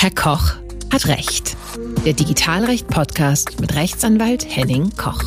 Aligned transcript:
Herr 0.00 0.12
Koch 0.12 0.54
hat 0.92 1.08
Recht. 1.08 1.56
Der 2.04 2.12
Digitalrecht-Podcast 2.12 3.60
mit 3.60 3.74
Rechtsanwalt 3.74 4.46
Henning 4.48 4.96
Koch. 4.96 5.24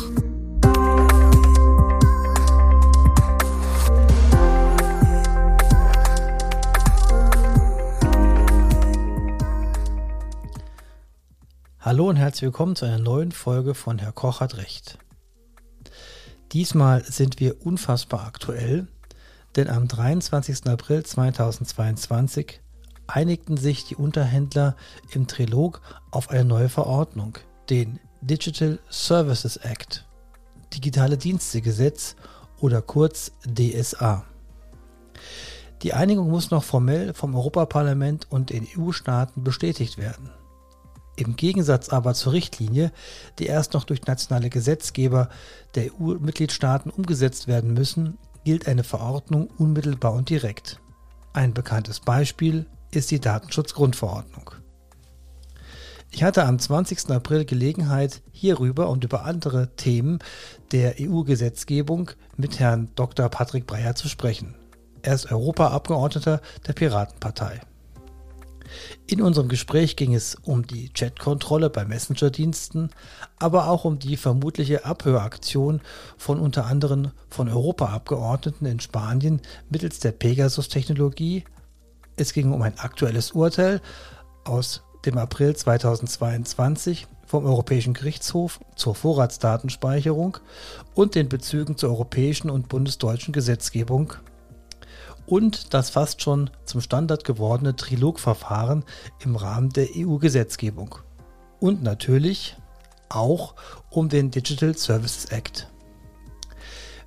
Hallo 11.78 12.08
und 12.08 12.16
herzlich 12.16 12.44
willkommen 12.44 12.74
zu 12.74 12.86
einer 12.86 12.98
neuen 12.98 13.32
Folge 13.32 13.74
von 13.74 13.98
Herr 13.98 14.12
Koch 14.12 14.40
hat 14.40 14.56
Recht. 14.56 14.96
Diesmal 16.52 17.04
sind 17.04 17.40
wir 17.40 17.66
unfassbar 17.66 18.24
aktuell, 18.24 18.88
denn 19.54 19.68
am 19.68 19.86
23. 19.86 20.66
April 20.66 21.04
2022 21.04 22.62
einigten 23.06 23.56
sich 23.56 23.84
die 23.84 23.96
Unterhändler 23.96 24.76
im 25.10 25.26
Trilog 25.26 25.80
auf 26.10 26.30
eine 26.30 26.44
neue 26.44 26.68
Verordnung, 26.68 27.38
den 27.70 27.98
Digital 28.20 28.78
Services 28.88 29.56
Act, 29.56 30.06
Digitale 30.74 31.18
Dienstegesetz 31.18 32.16
oder 32.60 32.80
kurz 32.80 33.32
DSA. 33.44 34.24
Die 35.82 35.92
Einigung 35.92 36.30
muss 36.30 36.50
noch 36.50 36.62
formell 36.62 37.12
vom 37.12 37.34
Europaparlament 37.34 38.28
und 38.30 38.50
den 38.50 38.66
EU-Staaten 38.78 39.42
bestätigt 39.42 39.98
werden. 39.98 40.30
Im 41.16 41.36
Gegensatz 41.36 41.88
aber 41.90 42.14
zur 42.14 42.32
Richtlinie, 42.32 42.92
die 43.38 43.46
erst 43.46 43.74
noch 43.74 43.84
durch 43.84 44.06
nationale 44.06 44.48
Gesetzgeber 44.48 45.28
der 45.74 45.92
EU-Mitgliedstaaten 45.92 46.90
umgesetzt 46.90 47.48
werden 47.48 47.74
müssen, 47.74 48.16
gilt 48.44 48.66
eine 48.66 48.84
Verordnung 48.84 49.48
unmittelbar 49.58 50.14
und 50.14 50.30
direkt. 50.30 50.80
Ein 51.32 51.52
bekanntes 51.52 52.00
Beispiel 52.00 52.66
ist 52.94 53.10
die 53.10 53.20
Datenschutzgrundverordnung. 53.20 54.50
Ich 56.10 56.22
hatte 56.22 56.44
am 56.44 56.58
20. 56.58 57.10
April 57.10 57.46
Gelegenheit, 57.46 58.20
hierüber 58.32 58.90
und 58.90 59.02
über 59.02 59.24
andere 59.24 59.74
Themen 59.76 60.18
der 60.70 60.96
EU-Gesetzgebung 61.00 62.10
mit 62.36 62.60
Herrn 62.60 62.90
Dr. 62.94 63.30
Patrick 63.30 63.66
Breyer 63.66 63.94
zu 63.94 64.08
sprechen. 64.08 64.54
Er 65.00 65.14
ist 65.14 65.32
Europaabgeordneter 65.32 66.42
der 66.66 66.72
Piratenpartei. 66.74 67.60
In 69.06 69.22
unserem 69.22 69.48
Gespräch 69.48 69.96
ging 69.96 70.14
es 70.14 70.34
um 70.34 70.66
die 70.66 70.90
Chatkontrolle 70.90 71.70
bei 71.70 71.84
Messenger-Diensten, 71.84 72.90
aber 73.38 73.68
auch 73.68 73.84
um 73.84 73.98
die 73.98 74.16
vermutliche 74.16 74.84
Abhöraktion 74.84 75.80
von 76.16 76.38
unter 76.38 76.66
anderem 76.66 77.10
von 77.28 77.48
Europaabgeordneten 77.48 78.66
in 78.66 78.80
Spanien 78.80 79.40
mittels 79.70 79.98
der 79.98 80.12
Pegasus-Technologie, 80.12 81.44
es 82.16 82.32
ging 82.32 82.52
um 82.52 82.62
ein 82.62 82.78
aktuelles 82.78 83.32
Urteil 83.32 83.80
aus 84.44 84.82
dem 85.04 85.18
April 85.18 85.56
2022 85.56 87.06
vom 87.26 87.46
Europäischen 87.46 87.94
Gerichtshof 87.94 88.60
zur 88.76 88.94
Vorratsdatenspeicherung 88.94 90.38
und 90.94 91.14
den 91.14 91.28
Bezügen 91.28 91.76
zur 91.76 91.90
europäischen 91.90 92.50
und 92.50 92.68
bundesdeutschen 92.68 93.32
Gesetzgebung 93.32 94.14
und 95.26 95.72
das 95.72 95.90
fast 95.90 96.22
schon 96.22 96.50
zum 96.64 96.80
Standard 96.80 97.24
gewordene 97.24 97.76
Trilogverfahren 97.76 98.84
im 99.20 99.36
Rahmen 99.36 99.70
der 99.70 99.88
EU-Gesetzgebung. 99.96 100.96
Und 101.60 101.82
natürlich 101.82 102.56
auch 103.08 103.54
um 103.90 104.08
den 104.08 104.30
Digital 104.30 104.76
Services 104.76 105.26
Act. 105.26 105.68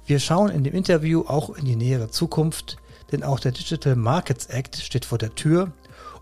Wir 0.05 0.19
schauen 0.19 0.49
in 0.49 0.63
dem 0.63 0.73
Interview 0.73 1.23
auch 1.27 1.49
in 1.49 1.65
die 1.65 1.75
nähere 1.75 2.09
Zukunft, 2.09 2.77
denn 3.11 3.23
auch 3.23 3.39
der 3.39 3.51
Digital 3.51 3.95
Markets 3.95 4.47
Act 4.47 4.77
steht 4.77 5.05
vor 5.05 5.17
der 5.17 5.35
Tür 5.35 5.71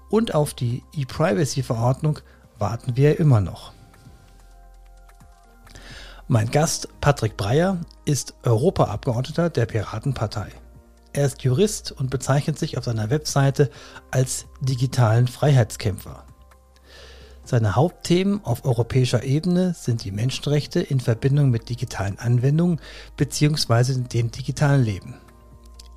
und 0.10 0.36
auf 0.36 0.54
die 0.54 0.84
E-Privacy-Verordnung 0.94 2.20
warten 2.60 2.96
wir 2.96 3.20
immer 3.20 3.42
noch. 3.42 3.74
Mein 6.28 6.50
Gast 6.52 6.88
Patrick 7.02 7.36
Breyer 7.36 7.80
ist 8.06 8.34
Europaabgeordneter 8.44 9.50
der 9.50 9.66
Piratenpartei. 9.66 10.48
Er 11.12 11.26
ist 11.26 11.44
Jurist 11.44 11.92
und 11.92 12.10
bezeichnet 12.10 12.58
sich 12.58 12.78
auf 12.78 12.86
seiner 12.86 13.10
Webseite 13.10 13.70
als 14.10 14.46
digitalen 14.62 15.28
Freiheitskämpfer. 15.28 16.24
Seine 17.44 17.76
Hauptthemen 17.76 18.44
auf 18.46 18.66
europäischer 18.66 19.24
Ebene 19.24 19.76
sind 19.78 20.06
die 20.06 20.12
Menschenrechte 20.12 20.80
in 20.80 21.02
Verbindung 21.02 21.50
mit 21.50 21.70
digitalen 21.70 22.18
Anwendungen 22.18 22.80
bzw. 23.18 24.02
dem 24.02 24.32
digitalen 24.32 24.84
Leben. 24.84 25.16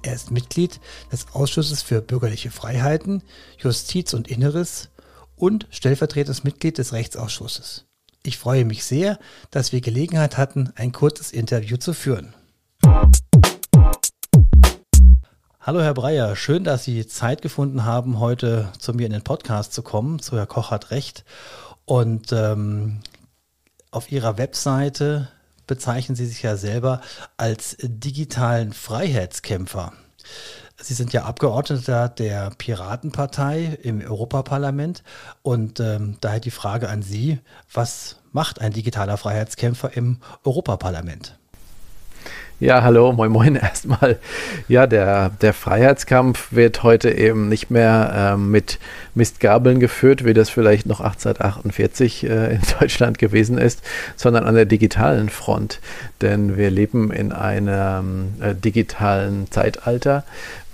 Er 0.06 0.14
ist 0.14 0.30
Mitglied 0.30 0.78
des 1.10 1.26
Ausschusses 1.32 1.82
für 1.82 2.00
bürgerliche 2.00 2.52
Freiheiten, 2.52 3.24
Justiz 3.58 4.14
und 4.14 4.28
Inneres 4.28 4.88
und 5.34 5.66
stellvertretendes 5.70 6.44
Mitglied 6.44 6.78
des 6.78 6.92
Rechtsausschusses. 6.92 7.86
Ich 8.22 8.38
freue 8.38 8.64
mich 8.64 8.84
sehr, 8.84 9.18
dass 9.50 9.72
wir 9.72 9.80
Gelegenheit 9.80 10.38
hatten, 10.38 10.72
ein 10.76 10.92
kurzes 10.92 11.32
Interview 11.32 11.76
zu 11.76 11.92
führen. 11.92 12.34
Hallo 15.58 15.80
Herr 15.80 15.94
Breyer, 15.94 16.36
schön, 16.36 16.62
dass 16.62 16.84
Sie 16.84 17.08
Zeit 17.08 17.42
gefunden 17.42 17.84
haben, 17.84 18.20
heute 18.20 18.72
zu 18.78 18.94
mir 18.94 19.06
in 19.06 19.12
den 19.12 19.24
Podcast 19.24 19.72
zu 19.72 19.82
kommen, 19.82 20.20
zu 20.20 20.36
Herr 20.36 20.46
Koch 20.46 20.70
hat 20.70 20.92
recht. 20.92 21.24
Und 21.84 22.30
ähm, 22.30 23.00
auf 23.90 24.12
Ihrer 24.12 24.38
Webseite 24.38 25.30
bezeichnen 25.66 26.16
Sie 26.16 26.26
sich 26.26 26.42
ja 26.42 26.56
selber 26.56 27.00
als 27.36 27.76
digitalen 27.80 28.72
Freiheitskämpfer. 28.72 29.92
Sie 30.78 30.94
sind 30.94 31.12
ja 31.12 31.24
Abgeordneter 31.24 32.08
der 32.08 32.50
Piratenpartei 32.50 33.78
im 33.82 34.00
Europaparlament 34.00 35.02
und 35.42 35.80
ähm, 35.80 36.18
daher 36.20 36.40
die 36.40 36.50
Frage 36.50 36.88
an 36.88 37.02
Sie, 37.02 37.38
was 37.72 38.16
macht 38.32 38.60
ein 38.60 38.72
digitaler 38.72 39.16
Freiheitskämpfer 39.16 39.96
im 39.96 40.18
Europaparlament? 40.44 41.38
Ja, 42.58 42.82
hallo, 42.82 43.12
moin 43.12 43.30
moin 43.30 43.54
erstmal. 43.62 44.18
Ja, 44.66 44.86
der, 44.86 45.28
der 45.28 45.52
Freiheitskampf 45.52 46.48
wird 46.52 46.82
heute 46.82 47.10
eben 47.10 47.50
nicht 47.50 47.70
mehr 47.70 48.32
ähm, 48.34 48.50
mit 48.50 48.78
Mistgabeln 49.14 49.78
geführt, 49.78 50.24
wie 50.24 50.32
das 50.32 50.48
vielleicht 50.48 50.86
noch 50.86 51.00
1848 51.00 52.24
äh, 52.24 52.54
in 52.54 52.60
Deutschland 52.80 53.18
gewesen 53.18 53.58
ist, 53.58 53.82
sondern 54.16 54.44
an 54.44 54.54
der 54.54 54.64
digitalen 54.64 55.28
Front. 55.28 55.80
Denn 56.22 56.56
wir 56.56 56.70
leben 56.70 57.12
in 57.12 57.30
einem 57.32 58.40
äh, 58.40 58.54
digitalen 58.54 59.50
Zeitalter, 59.50 60.24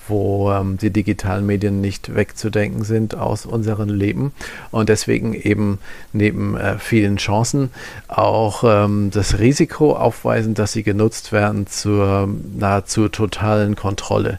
wo 0.09 0.51
ähm, 0.53 0.79
die 0.79 0.91
digitalen 0.91 1.47
Medien 1.47 1.81
nicht 1.81 2.15
wegzudenken 2.15 2.85
sind 2.85 3.15
aus 3.15 3.47
unserem 3.47 3.89
Leben 3.89 4.33
und 4.71 4.89
deswegen 4.89 5.35
eben 5.35 5.79
neben 6.13 6.57
äh, 6.57 6.79
vielen 6.79 7.17
Chancen 7.17 7.71
auch 8.09 8.65
ähm, 8.67 9.11
das 9.13 9.39
Risiko 9.39 9.95
aufweisen, 9.95 10.55
dass 10.55 10.73
sie 10.73 10.83
genutzt 10.83 11.33
werden 11.33 11.67
zur 11.67 12.29
nahezu 12.57 13.09
totalen 13.09 13.77
Kontrolle 13.77 14.39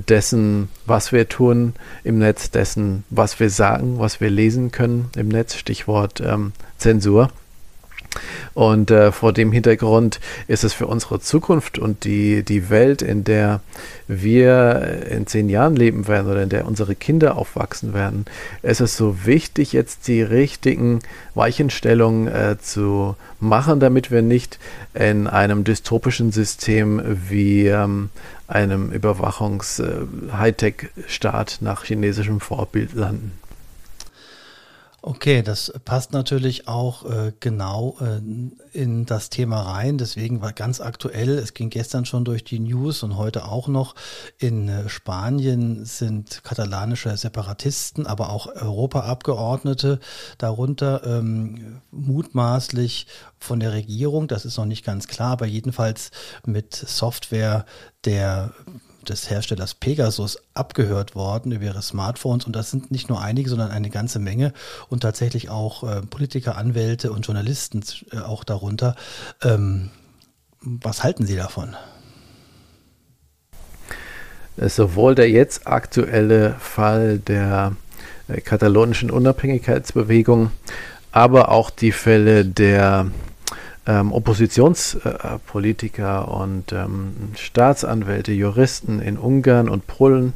dessen, 0.00 0.68
was 0.84 1.12
wir 1.12 1.28
tun 1.28 1.74
im 2.04 2.18
Netz, 2.18 2.50
dessen, 2.50 3.04
was 3.10 3.40
wir 3.40 3.50
sagen, 3.50 3.98
was 3.98 4.20
wir 4.20 4.30
lesen 4.30 4.70
können 4.70 5.10
im 5.16 5.28
Netz, 5.28 5.54
Stichwort 5.54 6.20
ähm, 6.20 6.52
Zensur. 6.78 7.30
Und 8.54 8.90
äh, 8.90 9.12
vor 9.12 9.32
dem 9.32 9.52
Hintergrund 9.52 10.20
ist 10.48 10.64
es 10.64 10.72
für 10.72 10.86
unsere 10.86 11.20
Zukunft 11.20 11.78
und 11.78 12.04
die, 12.04 12.42
die 12.42 12.70
Welt, 12.70 13.02
in 13.02 13.24
der 13.24 13.60
wir 14.08 15.02
in 15.10 15.26
zehn 15.26 15.48
Jahren 15.48 15.74
leben 15.76 16.08
werden 16.08 16.30
oder 16.30 16.42
in 16.42 16.48
der 16.48 16.66
unsere 16.66 16.94
Kinder 16.94 17.36
aufwachsen 17.36 17.94
werden, 17.94 18.24
ist 18.62 18.80
es 18.80 18.96
so 18.96 19.24
wichtig, 19.24 19.72
jetzt 19.72 20.08
die 20.08 20.22
richtigen 20.22 21.00
Weichenstellungen 21.34 22.28
äh, 22.28 22.56
zu 22.60 23.16
machen, 23.40 23.80
damit 23.80 24.10
wir 24.10 24.22
nicht 24.22 24.58
in 24.94 25.26
einem 25.26 25.64
dystopischen 25.64 26.32
System 26.32 27.02
wie 27.28 27.66
ähm, 27.66 28.08
einem 28.48 28.90
Überwachungs-Hightech-Staat 28.92 31.58
äh, 31.60 31.64
nach 31.64 31.84
chinesischem 31.84 32.40
Vorbild 32.40 32.94
landen. 32.94 33.32
Okay, 35.08 35.42
das 35.42 35.72
passt 35.84 36.12
natürlich 36.12 36.66
auch 36.66 37.08
äh, 37.08 37.32
genau 37.38 37.96
äh, 38.00 38.20
in 38.76 39.06
das 39.06 39.30
Thema 39.30 39.60
rein. 39.60 39.98
Deswegen 39.98 40.40
war 40.40 40.52
ganz 40.52 40.80
aktuell, 40.80 41.38
es 41.38 41.54
ging 41.54 41.70
gestern 41.70 42.06
schon 42.06 42.24
durch 42.24 42.42
die 42.42 42.58
News 42.58 43.04
und 43.04 43.16
heute 43.16 43.44
auch 43.44 43.68
noch, 43.68 43.94
in 44.36 44.68
äh, 44.68 44.88
Spanien 44.88 45.84
sind 45.84 46.42
katalanische 46.42 47.16
Separatisten, 47.16 48.04
aber 48.04 48.30
auch 48.30 48.48
Europaabgeordnete 48.48 50.00
darunter 50.38 51.06
ähm, 51.06 51.82
mutmaßlich 51.92 53.06
von 53.38 53.60
der 53.60 53.74
Regierung, 53.74 54.26
das 54.26 54.44
ist 54.44 54.56
noch 54.56 54.64
nicht 54.64 54.84
ganz 54.84 55.06
klar, 55.06 55.30
aber 55.30 55.46
jedenfalls 55.46 56.10
mit 56.44 56.74
Software 56.74 57.64
der 58.04 58.54
des 59.08 59.30
Herstellers 59.30 59.74
Pegasus 59.74 60.38
abgehört 60.54 61.14
worden 61.14 61.52
über 61.52 61.64
ihre 61.64 61.82
Smartphones. 61.82 62.44
Und 62.44 62.54
das 62.54 62.70
sind 62.70 62.90
nicht 62.90 63.08
nur 63.08 63.20
einige, 63.20 63.48
sondern 63.48 63.70
eine 63.70 63.90
ganze 63.90 64.18
Menge 64.18 64.52
und 64.88 65.00
tatsächlich 65.00 65.50
auch 65.50 65.82
äh, 65.82 66.02
Politiker, 66.02 66.56
Anwälte 66.56 67.12
und 67.12 67.26
Journalisten 67.26 67.82
äh, 68.12 68.18
auch 68.18 68.44
darunter. 68.44 68.94
Ähm, 69.42 69.90
was 70.60 71.04
halten 71.04 71.26
Sie 71.26 71.36
davon? 71.36 71.76
Sowohl 74.56 75.14
der 75.14 75.30
jetzt 75.30 75.66
aktuelle 75.66 76.56
Fall 76.58 77.18
der 77.18 77.76
äh, 78.28 78.40
katalonischen 78.40 79.10
Unabhängigkeitsbewegung, 79.10 80.50
aber 81.12 81.50
auch 81.50 81.70
die 81.70 81.92
Fälle 81.92 82.44
der 82.44 83.10
ähm, 83.86 84.12
Oppositionspolitiker 84.12 86.26
äh, 86.28 86.30
und 86.30 86.72
ähm, 86.72 87.32
Staatsanwälte, 87.36 88.32
Juristen 88.32 89.00
in 89.00 89.16
Ungarn 89.16 89.68
und 89.68 89.86
Polen 89.86 90.32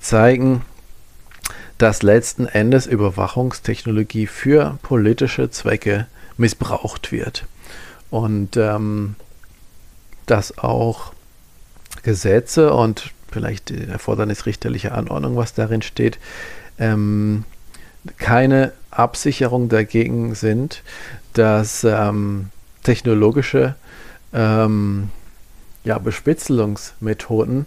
zeigen, 0.00 0.62
dass 1.78 2.02
letzten 2.02 2.46
Endes 2.46 2.86
Überwachungstechnologie 2.86 4.26
für 4.26 4.78
politische 4.82 5.50
Zwecke 5.50 6.06
missbraucht 6.36 7.10
wird. 7.10 7.46
Und 8.10 8.56
ähm, 8.56 9.16
dass 10.26 10.58
auch 10.58 11.12
Gesetze 12.02 12.74
und 12.74 13.12
vielleicht 13.30 13.70
die 13.70 13.86
Erfordernis 13.86 14.46
richterlicher 14.46 14.94
Anordnung, 14.94 15.36
was 15.36 15.54
darin 15.54 15.82
steht, 15.82 16.18
ähm, 16.78 17.44
keine 18.18 18.72
Absicherung 18.90 19.68
dagegen 19.68 20.34
sind, 20.34 20.82
dass 21.32 21.84
ähm, 21.84 22.50
technologische 22.82 23.74
ähm, 24.32 25.10
ja, 25.84 25.98
Bespitzelungsmethoden 25.98 27.66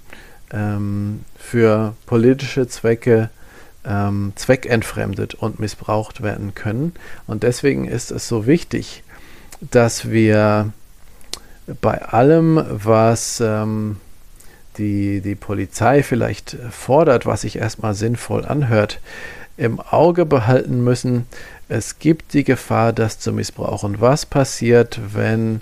ähm, 0.51 1.21
für 1.37 1.95
politische 2.05 2.67
Zwecke 2.67 3.29
ähm, 3.85 4.33
zweckentfremdet 4.35 5.33
und 5.35 5.59
missbraucht 5.59 6.21
werden 6.21 6.55
können. 6.55 6.93
Und 7.27 7.43
deswegen 7.43 7.85
ist 7.85 8.11
es 8.11 8.27
so 8.27 8.47
wichtig, 8.47 9.03
dass 9.59 10.09
wir 10.09 10.71
bei 11.81 12.01
allem, 12.01 12.63
was 12.69 13.41
ähm, 13.41 13.97
die, 14.77 15.21
die 15.21 15.35
Polizei 15.35 16.03
vielleicht 16.03 16.57
fordert, 16.71 17.25
was 17.25 17.41
sich 17.41 17.57
erstmal 17.57 17.93
sinnvoll 17.93 18.45
anhört, 18.45 18.99
im 19.57 19.79
Auge 19.79 20.25
behalten 20.25 20.83
müssen, 20.83 21.27
es 21.69 21.99
gibt 21.99 22.33
die 22.33 22.43
Gefahr, 22.43 22.93
das 22.93 23.19
zu 23.19 23.31
missbrauchen. 23.31 24.01
Was 24.01 24.25
passiert, 24.25 24.99
wenn 25.13 25.61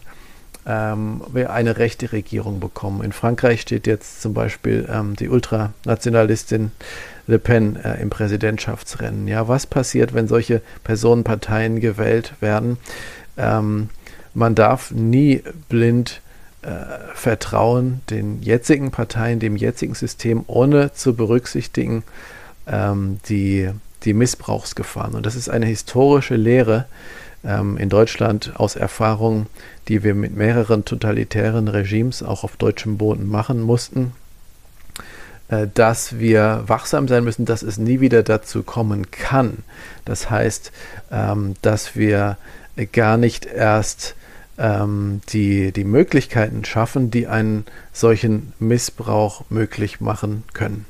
ähm, 0.66 1.22
wir 1.32 1.52
eine 1.52 1.78
rechte 1.78 2.12
Regierung 2.12 2.60
bekommen? 2.60 3.04
In 3.04 3.12
Frankreich 3.12 3.62
steht 3.62 3.88
jetzt 3.88 4.22
zum 4.22 4.34
Beispiel 4.34 4.90
ähm, 4.92 5.16
die 5.16 5.30
Ultranationalistin 5.30 6.72
Le 7.28 7.40
Pen 7.40 7.76
äh, 7.76 8.02
im 8.02 8.10
Präsidentschaftsrennen. 8.10 9.28
Ja, 9.28 9.48
was 9.48 9.68
passiert, 9.68 10.14
wenn 10.14 10.28
solche 10.28 10.62
Personenparteien 10.84 11.80
gewählt 11.80 12.34
werden? 12.40 12.78
Ähm, 13.38 13.90
man 14.34 14.56
darf 14.56 14.92
nie 14.92 15.44
blind 15.70 16.22
äh, 16.62 16.70
vertrauen 17.14 18.02
den 18.10 18.42
jetzigen 18.42 18.92
Parteien, 18.92 19.40
dem 19.40 19.56
jetzigen 19.56 19.96
System, 19.96 20.44
ohne 20.48 20.94
zu 20.94 21.16
berücksichtigen 21.16 22.04
ähm, 22.72 23.20
die, 23.28 23.70
die 24.04 24.14
Missbrauchsgefahren. 24.14 25.16
Und 25.16 25.26
das 25.26 25.36
ist 25.36 25.50
eine 25.50 25.66
historische 25.66 26.36
Lehre 26.36 26.86
ähm, 27.44 27.78
in 27.78 27.90
Deutschland 27.90 28.54
aus 28.56 28.76
Erfahrungen, 28.76 29.48
die 29.88 30.04
wir 30.04 30.16
mit 30.16 30.36
mehreren 30.36 30.86
totalitären 30.86 31.68
Regimes 31.68 32.24
auch 32.24 32.44
auf 32.44 32.56
deutschem 32.58 32.98
Boden 32.98 33.28
machen 33.28 33.62
mussten 33.62 34.14
äh, 35.50 35.68
dass 35.74 36.18
wir 36.18 36.64
wachsam 36.68 37.08
sein 37.08 37.24
müssen, 37.24 37.46
dass 37.46 37.62
es 37.62 37.78
nie 37.78 38.00
wieder 38.00 38.24
dazu 38.24 38.64
kommen 38.64 39.12
kann. 39.12 39.60
Das 40.06 40.30
heißt, 40.30 40.72
ähm, 41.12 41.56
dass 41.62 41.96
wir 41.96 42.38
gar 42.94 43.18
nicht 43.18 43.46
erst 43.46 44.16
ähm, 44.58 45.22
die, 45.30 45.72
die 45.72 45.84
Möglichkeiten 45.84 46.64
schaffen, 46.66 47.12
die 47.12 47.28
einen 47.28 47.66
solchen 47.92 48.54
Missbrauch 48.60 49.44
möglich 49.50 50.00
machen 50.00 50.44
können. 50.54 50.86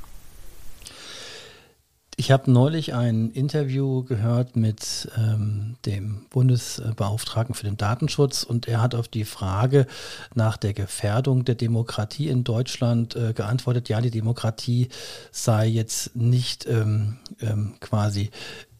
Ich 2.16 2.30
habe 2.30 2.50
neulich 2.50 2.92
ein 2.92 3.30
Interview 3.30 4.04
gehört 4.04 4.54
mit 4.54 5.10
ähm, 5.16 5.76
dem 5.86 6.26
Bundesbeauftragten 6.28 7.54
für 7.54 7.64
den 7.64 7.78
Datenschutz 7.78 8.42
und 8.42 8.68
er 8.68 8.82
hat 8.82 8.94
auf 8.94 9.08
die 9.08 9.24
Frage 9.24 9.86
nach 10.34 10.58
der 10.58 10.74
Gefährdung 10.74 11.46
der 11.46 11.54
Demokratie 11.54 12.28
in 12.28 12.44
Deutschland 12.44 13.16
äh, 13.16 13.32
geantwortet, 13.32 13.88
ja, 13.88 14.02
die 14.02 14.10
Demokratie 14.10 14.88
sei 15.30 15.66
jetzt 15.66 16.14
nicht 16.14 16.66
ähm, 16.66 17.16
ähm, 17.40 17.76
quasi 17.80 18.30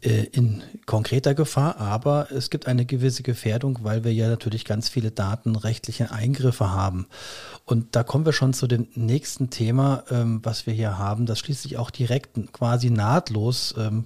in 0.02 0.62
konkreter 0.84 1.34
Gefahr, 1.34 1.78
aber 1.78 2.32
es 2.32 2.50
gibt 2.50 2.66
eine 2.66 2.84
gewisse 2.84 3.22
Gefährdung, 3.22 3.78
weil 3.82 4.02
wir 4.02 4.12
ja 4.12 4.28
natürlich 4.28 4.64
ganz 4.64 4.88
viele 4.88 5.12
datenrechtliche 5.12 6.10
Eingriffe 6.10 6.70
haben. 6.70 7.06
Und 7.64 7.94
da 7.94 8.02
kommen 8.02 8.25
wir 8.25 8.32
schon 8.32 8.52
zu 8.52 8.66
dem 8.66 8.88
nächsten 8.94 9.50
Thema, 9.50 10.02
ähm, 10.10 10.40
was 10.43 10.66
wir 10.66 10.75
hier 10.75 10.99
haben. 10.99 11.26
Das 11.26 11.38
schließt 11.38 11.62
sich 11.62 11.78
auch 11.78 11.90
direkt 11.90 12.52
quasi 12.52 12.90
nahtlos 12.90 13.75
ähm, 13.78 14.04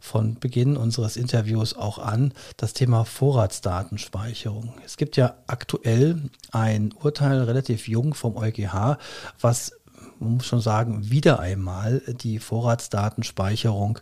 von 0.00 0.38
Beginn 0.38 0.76
unseres 0.76 1.16
Interviews 1.16 1.74
auch 1.74 1.98
an, 1.98 2.32
das 2.58 2.74
Thema 2.74 3.04
Vorratsdatenspeicherung. 3.04 4.74
Es 4.84 4.98
gibt 4.98 5.16
ja 5.16 5.34
aktuell 5.46 6.20
ein 6.52 6.92
Urteil 6.92 7.40
relativ 7.42 7.88
jung 7.88 8.12
vom 8.12 8.36
EuGH, 8.36 8.98
was 9.40 9.72
man 10.20 10.34
muss 10.34 10.46
schon 10.46 10.60
sagen, 10.60 11.10
wieder 11.10 11.40
einmal 11.40 12.02
die 12.22 12.38
Vorratsdatenspeicherung 12.38 13.98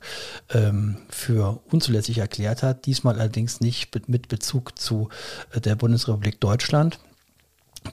ähm, 0.50 0.98
für 1.08 1.60
unzulässig 1.70 2.18
erklärt 2.18 2.62
hat. 2.62 2.86
Diesmal 2.86 3.18
allerdings 3.18 3.60
nicht 3.60 4.08
mit 4.08 4.28
Bezug 4.28 4.78
zu 4.78 5.08
äh, 5.52 5.60
der 5.60 5.76
Bundesrepublik 5.76 6.40
Deutschland. 6.40 6.98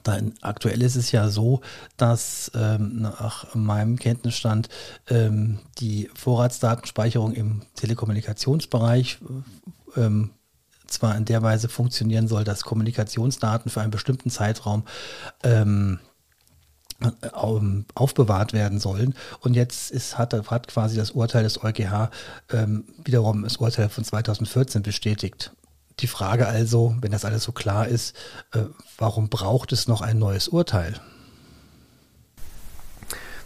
Dann 0.02 0.34
aktuell 0.40 0.82
ist 0.82 0.96
es 0.96 1.12
ja 1.12 1.28
so, 1.28 1.60
dass 1.96 2.50
ähm, 2.54 3.02
nach 3.02 3.54
meinem 3.54 3.96
Kenntnisstand 3.96 4.68
ähm, 5.08 5.60
die 5.78 6.10
Vorratsdatenspeicherung 6.14 7.32
im 7.32 7.62
Telekommunikationsbereich 7.76 9.18
ähm, 9.96 10.30
zwar 10.86 11.16
in 11.16 11.24
der 11.24 11.42
Weise 11.42 11.68
funktionieren 11.68 12.28
soll, 12.28 12.44
dass 12.44 12.64
Kommunikationsdaten 12.64 13.70
für 13.70 13.80
einen 13.80 13.90
bestimmten 13.90 14.30
Zeitraum 14.30 14.84
ähm, 15.42 16.00
aufbewahrt 17.94 18.52
werden 18.52 18.80
sollen. 18.80 19.14
Und 19.40 19.54
jetzt 19.54 19.90
ist, 19.90 20.16
hat, 20.18 20.32
hat 20.50 20.68
quasi 20.68 20.96
das 20.96 21.10
Urteil 21.12 21.42
des 21.42 21.62
EuGH 21.62 22.10
ähm, 22.50 22.84
wiederum 23.04 23.42
das 23.42 23.56
Urteil 23.56 23.88
von 23.88 24.04
2014 24.04 24.82
bestätigt. 24.82 25.52
Die 26.00 26.06
Frage 26.06 26.46
also, 26.46 26.96
wenn 27.00 27.12
das 27.12 27.24
alles 27.24 27.44
so 27.44 27.52
klar 27.52 27.86
ist, 27.86 28.16
äh, 28.52 28.60
warum 28.98 29.28
braucht 29.28 29.72
es 29.72 29.86
noch 29.86 30.00
ein 30.00 30.18
neues 30.18 30.48
Urteil? 30.48 31.00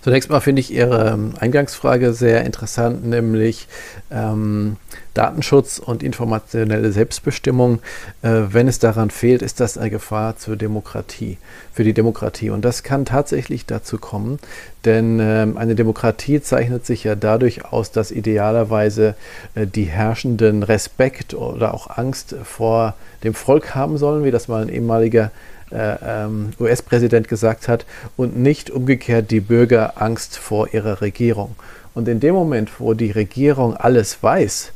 Zunächst 0.09 0.31
mal 0.31 0.41
finde 0.41 0.61
ich 0.61 0.73
Ihre 0.73 1.11
ähm, 1.11 1.35
Eingangsfrage 1.39 2.15
sehr 2.15 2.43
interessant, 2.47 3.05
nämlich 3.05 3.69
ähm, 4.11 4.79
Datenschutz 5.13 5.79
und 5.79 6.03
informationelle 6.03 6.93
Selbstbestimmung. 6.93 7.81
Äh, 8.23 8.45
wenn 8.49 8.69
es 8.69 8.79
daran 8.79 9.11
fehlt, 9.11 9.43
ist 9.43 9.61
das 9.61 9.77
eine 9.77 9.91
Gefahr 9.91 10.39
zur 10.39 10.57
Demokratie, 10.57 11.37
für 11.75 11.85
die 11.85 11.93
Demokratie. 11.93 12.49
Und 12.49 12.65
das 12.65 12.83
kann 12.83 13.05
tatsächlich 13.05 13.67
dazu 13.67 13.99
kommen, 13.99 14.39
denn 14.87 15.21
äh, 15.21 15.47
eine 15.57 15.75
Demokratie 15.75 16.41
zeichnet 16.41 16.87
sich 16.87 17.05
ja 17.05 17.15
dadurch 17.15 17.67
aus, 17.67 17.93
dass 17.93 18.11
idealerweise 18.11 19.15
äh, 19.55 19.67
die 19.67 19.85
Herrschenden 19.85 20.63
Respekt 20.63 21.35
oder 21.35 21.75
auch 21.75 21.99
Angst 21.99 22.35
vor 22.45 22.95
dem 23.25 23.35
Volk 23.35 23.75
haben 23.75 23.99
sollen, 23.99 24.25
wie 24.25 24.31
das 24.31 24.49
mal 24.49 24.63
ein 24.63 24.71
ehemaliger 24.71 25.25
ähm, 25.25 25.33
US-Präsident 25.71 27.29
gesagt 27.29 27.69
hat, 27.69 27.85
und 28.17 28.39
nicht 28.39 28.71
umgekehrt 28.71 29.31
die 29.31 29.41
Bürger 29.41 30.01
Angst 30.01 30.39
vor 30.39 30.73
ihrer 30.73 31.01
Regierung. 31.01 31.57
Und 31.95 32.09
in 32.09 32.21
dem 32.21 32.35
Moment, 32.35 32.81
wo 32.81 32.95
die 32.95 33.11
Regierung 33.11 33.77
alles 33.77 34.23
weiß, 34.23 34.73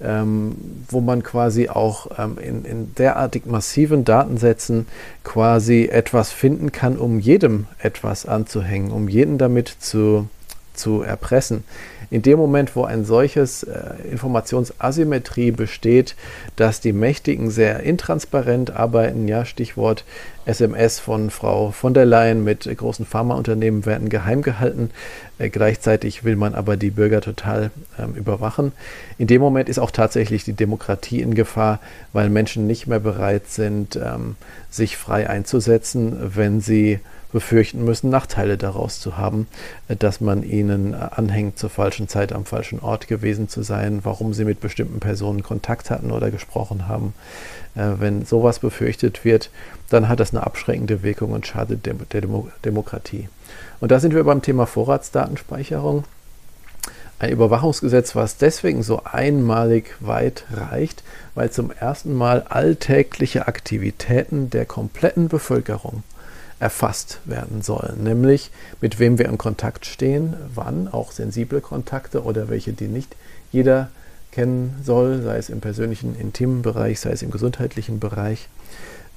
ähm, 0.00 0.56
wo 0.88 1.00
man 1.00 1.22
quasi 1.22 1.68
auch 1.68 2.08
ähm, 2.18 2.36
in, 2.38 2.64
in, 2.64 2.94
derartig 2.96 3.46
massiven 3.46 4.04
Datensätzen 4.04 4.86
quasi 5.24 5.88
etwas 5.90 6.32
finden 6.32 6.70
kann, 6.70 6.98
um 6.98 7.18
jedem 7.18 7.66
etwas 7.78 8.26
anzuhängen, 8.26 8.90
um 8.90 9.08
jeden 9.08 9.38
damit 9.38 9.68
zu, 9.80 10.28
zu 10.74 11.00
erpressen, 11.00 11.64
in 12.10 12.22
dem 12.22 12.38
Moment, 12.38 12.76
wo 12.76 12.84
ein 12.84 13.04
solches 13.04 13.62
äh, 13.64 13.94
Informationsasymmetrie 14.10 15.50
besteht, 15.50 16.14
dass 16.54 16.80
die 16.80 16.92
Mächtigen 16.92 17.50
sehr 17.50 17.80
intransparent 17.80 18.70
arbeiten, 18.70 19.26
ja, 19.26 19.44
Stichwort 19.44 20.04
SMS 20.46 21.00
von 21.00 21.30
Frau 21.30 21.72
von 21.72 21.92
der 21.92 22.06
Leyen 22.06 22.44
mit 22.44 22.64
großen 22.74 23.04
Pharmaunternehmen 23.04 23.84
werden 23.84 24.08
geheim 24.08 24.42
gehalten, 24.42 24.90
äh, 25.38 25.48
gleichzeitig 25.48 26.24
will 26.24 26.36
man 26.36 26.54
aber 26.54 26.76
die 26.76 26.90
Bürger 26.90 27.20
total 27.20 27.70
ähm, 27.98 28.14
überwachen. 28.14 28.72
In 29.18 29.26
dem 29.26 29.42
Moment 29.42 29.68
ist 29.68 29.78
auch 29.78 29.90
tatsächlich 29.90 30.44
die 30.44 30.52
Demokratie 30.52 31.20
in 31.20 31.34
Gefahr, 31.34 31.80
weil 32.12 32.30
Menschen 32.30 32.66
nicht 32.66 32.86
mehr 32.86 33.00
bereit 33.00 33.48
sind, 33.48 33.96
ähm, 33.96 34.36
sich 34.70 34.96
frei 34.96 35.28
einzusetzen, 35.28 36.16
wenn 36.34 36.60
sie 36.60 37.00
befürchten 37.32 37.84
müssen, 37.84 38.08
Nachteile 38.08 38.56
daraus 38.56 39.00
zu 39.00 39.16
haben, 39.16 39.46
äh, 39.88 39.96
dass 39.96 40.20
man 40.20 40.42
ihnen 40.42 40.94
äh, 40.94 40.96
anhängt, 41.10 41.58
zur 41.58 41.70
falschen 41.70 42.08
Zeit 42.08 42.32
am 42.32 42.44
falschen 42.44 42.80
Ort 42.80 43.08
gewesen 43.08 43.48
zu 43.48 43.62
sein, 43.62 44.00
warum 44.04 44.32
sie 44.32 44.44
mit 44.44 44.60
bestimmten 44.60 45.00
Personen 45.00 45.42
Kontakt 45.42 45.90
hatten 45.90 46.12
oder 46.12 46.30
gesprochen 46.30 46.88
haben. 46.88 47.14
Äh, 47.74 48.00
wenn 48.00 48.24
sowas 48.24 48.58
befürchtet 48.58 49.24
wird, 49.24 49.50
dann 49.90 50.08
hat 50.08 50.20
das 50.20 50.32
eine 50.36 50.46
abschreckende 50.46 51.02
Wirkung 51.02 51.32
und 51.32 51.46
schadet 51.46 51.86
der 51.86 51.94
Demo 51.94 52.48
Demokratie. 52.64 53.28
Und 53.80 53.90
da 53.90 54.00
sind 54.00 54.14
wir 54.14 54.24
beim 54.24 54.42
Thema 54.42 54.66
Vorratsdatenspeicherung. 54.66 56.04
Ein 57.18 57.30
Überwachungsgesetz, 57.30 58.14
was 58.14 58.36
deswegen 58.36 58.82
so 58.82 59.02
einmalig 59.04 59.94
weit 60.00 60.44
reicht, 60.52 61.02
weil 61.34 61.50
zum 61.50 61.70
ersten 61.70 62.12
Mal 62.14 62.42
alltägliche 62.42 63.48
Aktivitäten 63.48 64.50
der 64.50 64.66
kompletten 64.66 65.28
Bevölkerung 65.28 66.02
erfasst 66.58 67.20
werden 67.24 67.62
sollen, 67.62 68.02
nämlich 68.02 68.50
mit 68.80 68.98
wem 68.98 69.18
wir 69.18 69.26
in 69.26 69.38
Kontakt 69.38 69.86
stehen, 69.86 70.36
wann, 70.54 70.88
auch 70.88 71.12
sensible 71.12 71.60
Kontakte 71.60 72.22
oder 72.22 72.48
welche, 72.48 72.72
die 72.72 72.88
nicht 72.88 73.14
jeder 73.52 73.88
kennen 74.32 74.74
soll, 74.82 75.22
sei 75.22 75.38
es 75.38 75.48
im 75.48 75.60
persönlichen, 75.60 76.18
intimen 76.18 76.62
Bereich, 76.62 77.00
sei 77.00 77.10
es 77.10 77.22
im 77.22 77.30
gesundheitlichen 77.30 78.00
Bereich, 78.00 78.48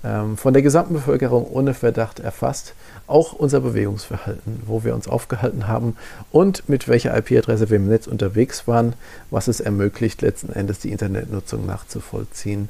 von 0.01 0.53
der 0.53 0.62
gesamten 0.62 0.94
Bevölkerung 0.94 1.46
ohne 1.46 1.74
Verdacht 1.74 2.22
erfasst, 2.22 2.74
auch 3.08 3.34
unser 3.34 3.60
Bewegungsverhalten, 3.60 4.62
wo 4.65 4.84
wir 4.86 4.96
uns 4.96 5.10
aufgehalten 5.10 5.68
haben 5.68 5.98
und 6.32 6.70
mit 6.70 6.88
welcher 6.88 7.18
IP-Adresse 7.18 7.70
wir 7.70 7.77
im 7.77 7.89
Netz 7.89 8.08
unterwegs 8.08 8.68
waren, 8.68 8.94
was 9.29 9.50
es 9.50 9.60
ermöglicht, 9.60 10.22
letzten 10.22 10.53
Endes 10.53 10.79
die 10.79 10.91
Internetnutzung 10.91 11.65
nachzuvollziehen. 11.65 12.70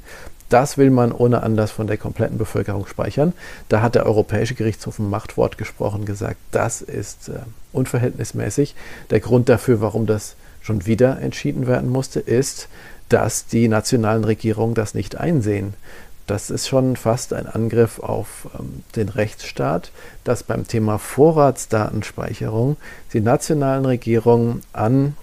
Das 0.50 0.80
will 0.80 0.90
man 0.90 1.12
ohne 1.12 1.44
Anlass 1.44 1.70
von 1.70 1.86
der 1.86 1.98
kompletten 1.98 2.40
Bevölkerung 2.40 2.88
speichern. 2.88 3.34
Da 3.70 3.82
hat 3.82 3.94
der 3.94 4.08
Europäische 4.08 4.56
Gerichtshof 4.56 4.98
ein 4.98 5.10
Machtwort 5.10 5.60
gesprochen, 5.60 6.06
gesagt, 6.06 6.38
das 6.52 6.82
ist 6.82 7.30
äh, 7.30 7.34
unverhältnismäßig. 7.72 8.76
Der 9.12 9.20
Grund 9.20 9.48
dafür, 9.48 9.80
warum 9.80 10.08
das 10.08 10.36
schon 10.62 10.88
wieder 10.88 11.22
entschieden 11.22 11.68
werden 11.68 11.90
musste, 11.90 12.20
ist, 12.20 12.68
dass 13.10 13.46
die 13.46 13.68
nationalen 13.68 14.24
Regierungen 14.24 14.74
das 14.74 14.96
nicht 14.96 15.18
einsehen. 15.18 15.76
Das 16.30 16.52
ist 16.52 16.68
schon 16.68 16.96
fast 16.96 17.34
ein 17.34 17.48
Angriff 17.48 17.98
auf 17.98 18.48
ähm, 18.54 18.84
den 18.96 19.10
Rechtsstaat, 19.10 19.92
dass 20.24 20.44
beim 20.44 20.68
Thema 20.68 21.00
Vorratsdatenspeicherung 21.00 22.78
die 23.14 23.22
nationalen 23.22 23.84
Regierungen 23.84 24.62
an 24.72 25.18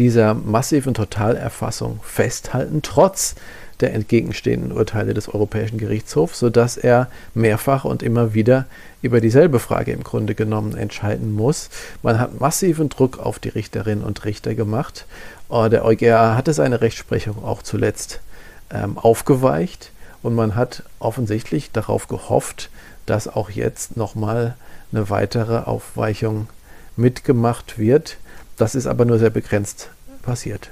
dieser 0.00 0.34
massiven 0.34 0.94
Totalerfassung 0.94 2.00
festhalten, 2.02 2.82
trotz 2.82 3.36
der 3.78 3.94
entgegenstehenden 3.94 4.72
Urteile 4.72 5.14
des 5.14 5.28
Europäischen 5.28 5.78
Gerichtshofs, 5.78 6.40
sodass 6.40 6.76
er 6.76 7.08
mehrfach 7.34 7.84
und 7.84 8.02
immer 8.02 8.34
wieder 8.34 8.66
über 9.00 9.20
dieselbe 9.20 9.60
Frage 9.60 9.92
im 9.92 10.02
Grunde 10.02 10.34
genommen 10.34 10.76
entscheiden 10.76 11.32
muss. 11.32 11.70
Man 12.02 12.18
hat 12.18 12.40
massiven 12.40 12.88
Druck 12.88 13.20
auf 13.20 13.38
die 13.38 13.50
Richterinnen 13.50 14.02
und 14.02 14.24
Richter 14.24 14.56
gemacht. 14.56 15.06
Äh, 15.50 15.70
der 15.70 15.84
EuGH 15.84 16.34
hatte 16.34 16.52
seine 16.52 16.80
Rechtsprechung 16.80 17.44
auch 17.44 17.62
zuletzt 17.62 18.18
ähm, 18.70 18.98
aufgeweicht 18.98 19.92
und 20.22 20.34
man 20.34 20.54
hat 20.54 20.82
offensichtlich 20.98 21.70
darauf 21.70 22.08
gehofft, 22.08 22.70
dass 23.06 23.28
auch 23.28 23.50
jetzt 23.50 23.96
nochmal 23.96 24.56
eine 24.92 25.10
weitere 25.10 25.58
Aufweichung 25.58 26.48
mitgemacht 26.96 27.78
wird. 27.78 28.16
Das 28.56 28.74
ist 28.74 28.86
aber 28.86 29.04
nur 29.04 29.18
sehr 29.18 29.30
begrenzt 29.30 29.90
passiert. 30.22 30.70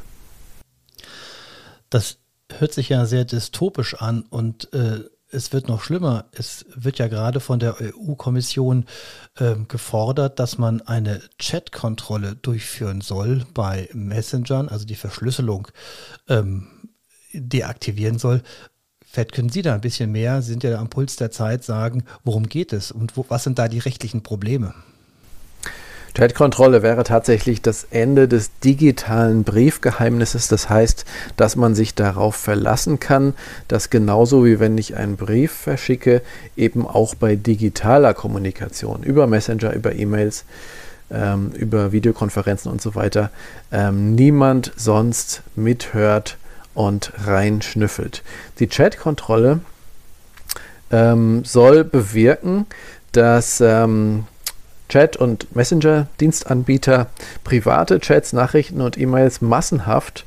Das 1.90 2.18
hört 2.58 2.72
sich 2.72 2.88
ja 2.88 3.04
sehr 3.06 3.24
dystopisch 3.24 3.94
an 3.94 4.22
und 4.30 4.72
äh, 4.72 5.00
es 5.32 5.52
wird 5.52 5.66
noch 5.66 5.82
schlimmer. 5.82 6.26
Es 6.32 6.66
wird 6.74 6.98
ja 6.98 7.08
gerade 7.08 7.40
von 7.40 7.58
der 7.58 7.76
EU-Kommission 7.80 8.84
äh, 9.36 9.56
gefordert, 9.66 10.38
dass 10.38 10.58
man 10.58 10.82
eine 10.82 11.20
Chat-Kontrolle 11.38 12.36
durchführen 12.36 13.00
soll 13.00 13.44
bei 13.54 13.88
Messengern, 13.94 14.68
also 14.68 14.84
die 14.84 14.94
Verschlüsselung 14.94 15.68
ähm, 16.28 16.81
deaktivieren 17.32 18.18
soll. 18.18 18.42
Vielleicht 19.04 19.32
können 19.32 19.50
Sie 19.50 19.62
da 19.62 19.74
ein 19.74 19.80
bisschen 19.82 20.10
mehr, 20.10 20.40
sind 20.40 20.64
ja 20.64 20.78
am 20.78 20.88
Puls 20.88 21.16
der 21.16 21.30
Zeit, 21.30 21.64
sagen, 21.64 22.04
worum 22.24 22.48
geht 22.48 22.72
es 22.72 22.90
und 22.90 23.16
wo, 23.16 23.26
was 23.28 23.44
sind 23.44 23.58
da 23.58 23.68
die 23.68 23.78
rechtlichen 23.78 24.22
Probleme? 24.22 24.74
Chatkontrolle 26.14 26.82
wäre 26.82 27.04
tatsächlich 27.04 27.62
das 27.62 27.86
Ende 27.90 28.28
des 28.28 28.50
digitalen 28.60 29.44
Briefgeheimnisses. 29.44 30.48
Das 30.48 30.68
heißt, 30.68 31.06
dass 31.36 31.56
man 31.56 31.74
sich 31.74 31.94
darauf 31.94 32.36
verlassen 32.36 33.00
kann, 33.00 33.34
dass 33.68 33.88
genauso 33.88 34.44
wie 34.44 34.60
wenn 34.60 34.76
ich 34.76 34.96
einen 34.96 35.16
Brief 35.16 35.52
verschicke, 35.52 36.22
eben 36.56 36.86
auch 36.86 37.14
bei 37.14 37.36
digitaler 37.36 38.12
Kommunikation 38.12 39.02
über 39.02 39.26
Messenger, 39.26 39.72
über 39.72 39.94
E-Mails, 39.94 40.44
ähm, 41.10 41.50
über 41.52 41.92
Videokonferenzen 41.92 42.70
und 42.70 42.82
so 42.82 42.94
weiter, 42.94 43.30
ähm, 43.70 44.14
niemand 44.14 44.72
sonst 44.76 45.42
mithört 45.54 46.36
und 46.74 47.12
reinschnüffelt. 47.26 48.22
Die 48.58 48.68
Chatkontrolle 48.68 49.60
ähm, 50.90 51.44
soll 51.44 51.84
bewirken, 51.84 52.66
dass 53.12 53.60
ähm, 53.60 54.24
Chat- 54.88 55.16
und 55.16 55.56
Messenger-Dienstanbieter 55.56 57.06
private 57.44 58.00
Chats, 58.00 58.32
Nachrichten 58.32 58.80
und 58.80 58.98
E-Mails 58.98 59.40
massenhaft, 59.40 60.26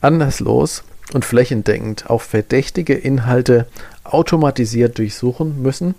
anderslos 0.00 0.84
und 1.12 1.24
flächendeckend 1.24 2.08
auf 2.08 2.22
verdächtige 2.22 2.94
Inhalte 2.94 3.66
automatisiert 4.04 4.98
durchsuchen 4.98 5.60
müssen, 5.62 5.94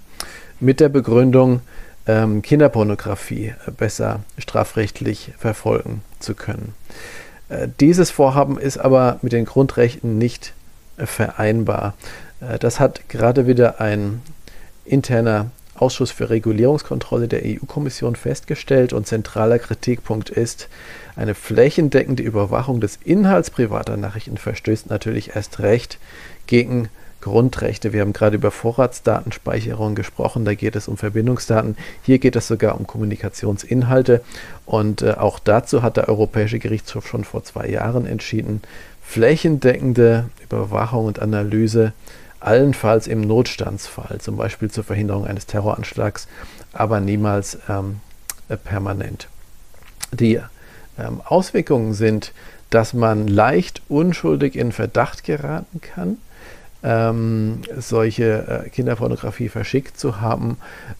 mit 0.59 0.79
der 0.79 0.89
Begründung, 0.89 1.61
ähm, 2.07 2.41
Kinderpornografie 2.41 3.53
besser 3.77 4.21
strafrechtlich 4.37 5.33
verfolgen 5.37 6.01
zu 6.19 6.33
können. 6.33 6.73
Äh, 7.49 7.67
dieses 7.79 8.11
Vorhaben 8.11 8.57
ist 8.57 8.77
aber 8.77 9.19
mit 9.21 9.33
den 9.33 9.45
Grundrechten 9.45 10.17
nicht 10.17 10.53
äh, 10.97 11.05
vereinbar. 11.05 11.93
Äh, 12.41 12.59
das 12.59 12.79
hat 12.79 13.09
gerade 13.09 13.47
wieder 13.47 13.79
ein 13.81 14.21
interner 14.85 15.51
Ausschuss 15.75 16.11
für 16.11 16.29
Regulierungskontrolle 16.29 17.27
der 17.27 17.41
EU-Kommission 17.45 18.15
festgestellt 18.15 18.93
und 18.93 19.05
zentraler 19.05 19.59
Kritikpunkt 19.59 20.29
ist, 20.29 20.69
eine 21.15 21.35
flächendeckende 21.35 22.23
Überwachung 22.23 22.81
des 22.81 22.97
Inhalts 23.03 23.51
privater 23.51 23.97
Nachrichten 23.97 24.37
verstößt 24.37 24.89
natürlich 24.89 25.35
erst 25.35 25.59
recht 25.59 25.99
gegen 26.47 26.89
Grundrechte. 27.27 27.91
Wir 27.91 28.01
haben 28.01 28.13
gerade 28.13 28.37
über 28.37 28.51
Vorratsdatenspeicherung 28.51 29.95
gesprochen, 29.95 30.45
da 30.45 30.53
geht 30.53 30.75
es 30.75 30.87
um 30.87 30.95
Verbindungsdaten. 30.95 31.75
Hier 32.03 32.19
geht 32.19 32.35
es 32.35 32.47
sogar 32.47 32.79
um 32.79 32.87
Kommunikationsinhalte 32.87 34.21
und 34.65 35.01
äh, 35.01 35.11
auch 35.11 35.39
dazu 35.39 35.83
hat 35.83 35.97
der 35.97 36.07
Europäische 36.07 36.59
Gerichtshof 36.59 37.05
schon 37.07 37.25
vor 37.25 37.43
zwei 37.43 37.67
Jahren 37.67 38.05
entschieden, 38.05 38.61
flächendeckende 39.03 40.29
Überwachung 40.43 41.05
und 41.05 41.21
Analyse 41.21 41.91
allenfalls 42.39 43.07
im 43.07 43.21
Notstandsfall, 43.21 44.19
zum 44.19 44.37
Beispiel 44.37 44.71
zur 44.71 44.85
Verhinderung 44.85 45.25
eines 45.25 45.47
Terroranschlags, 45.47 46.27
aber 46.71 47.01
niemals 47.01 47.57
ähm, 47.67 47.99
äh, 48.47 48.55
permanent. 48.55 49.27
Die 50.13 50.39
ähm, 50.97 51.21
Auswirkungen 51.25 51.93
sind, 51.93 52.31
dass 52.69 52.93
man 52.93 53.27
leicht 53.27 53.81
unschuldig 53.89 54.55
in 54.55 54.71
Verdacht 54.71 55.23
geraten 55.23 55.81
kann, 55.81 56.17
ähm, 56.83 57.61
solche 57.77 58.63
äh, 58.65 58.69
Kinderpornografie 58.69 59.49
verschickt 59.49 59.99
zu 59.99 60.21
haben, 60.21 60.57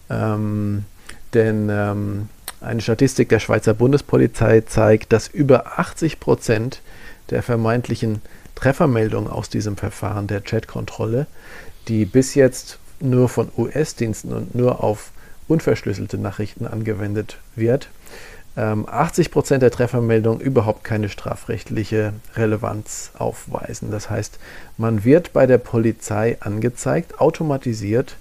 ähm, 0.10 0.86
denn 1.34 1.69
ähm, 1.69 2.29
eine 2.62 2.81
Statistik 2.81 3.29
der 3.29 3.39
Schweizer 3.39 3.74
Bundespolizei 3.74 4.62
zeigt, 4.62 5.13
dass 5.13 5.27
über 5.27 5.79
80 5.79 6.19
Prozent 6.19 6.81
der 7.29 7.43
vermeintlichen 7.43 8.22
Treffermeldungen 8.55 9.29
aus 9.29 9.50
diesem 9.50 9.77
Verfahren 9.77 10.27
der 10.27 10.41
Chatkontrolle, 10.41 11.27
die 11.88 12.05
bis 12.05 12.34
jetzt 12.34 12.79
nur 13.00 13.29
von 13.29 13.50
US-Diensten 13.55 14.34
und 14.34 14.55
nur 14.55 14.84
auf 14.84 15.12
unverschlüsselte 15.48 16.17
Nachrichten 16.17 16.65
angewendet 16.65 17.38
wird, 17.55 17.89
80 18.58 19.28
ähm, 19.28 19.32
Prozent 19.32 19.62
der 19.62 19.70
Treffermeldungen 19.70 20.42
überhaupt 20.42 20.84
keine 20.84 21.10
strafrechtliche 21.10 22.14
Relevanz 22.36 23.12
aufweisen. 23.18 23.92
Das 23.92 24.10
heißt, 24.10 24.40
man 24.78 25.04
wird 25.04 25.32
bei 25.32 25.46
der 25.46 25.60
Polizei 25.60 26.38
angezeigt, 26.40 27.20
automatisiert, 27.20 28.18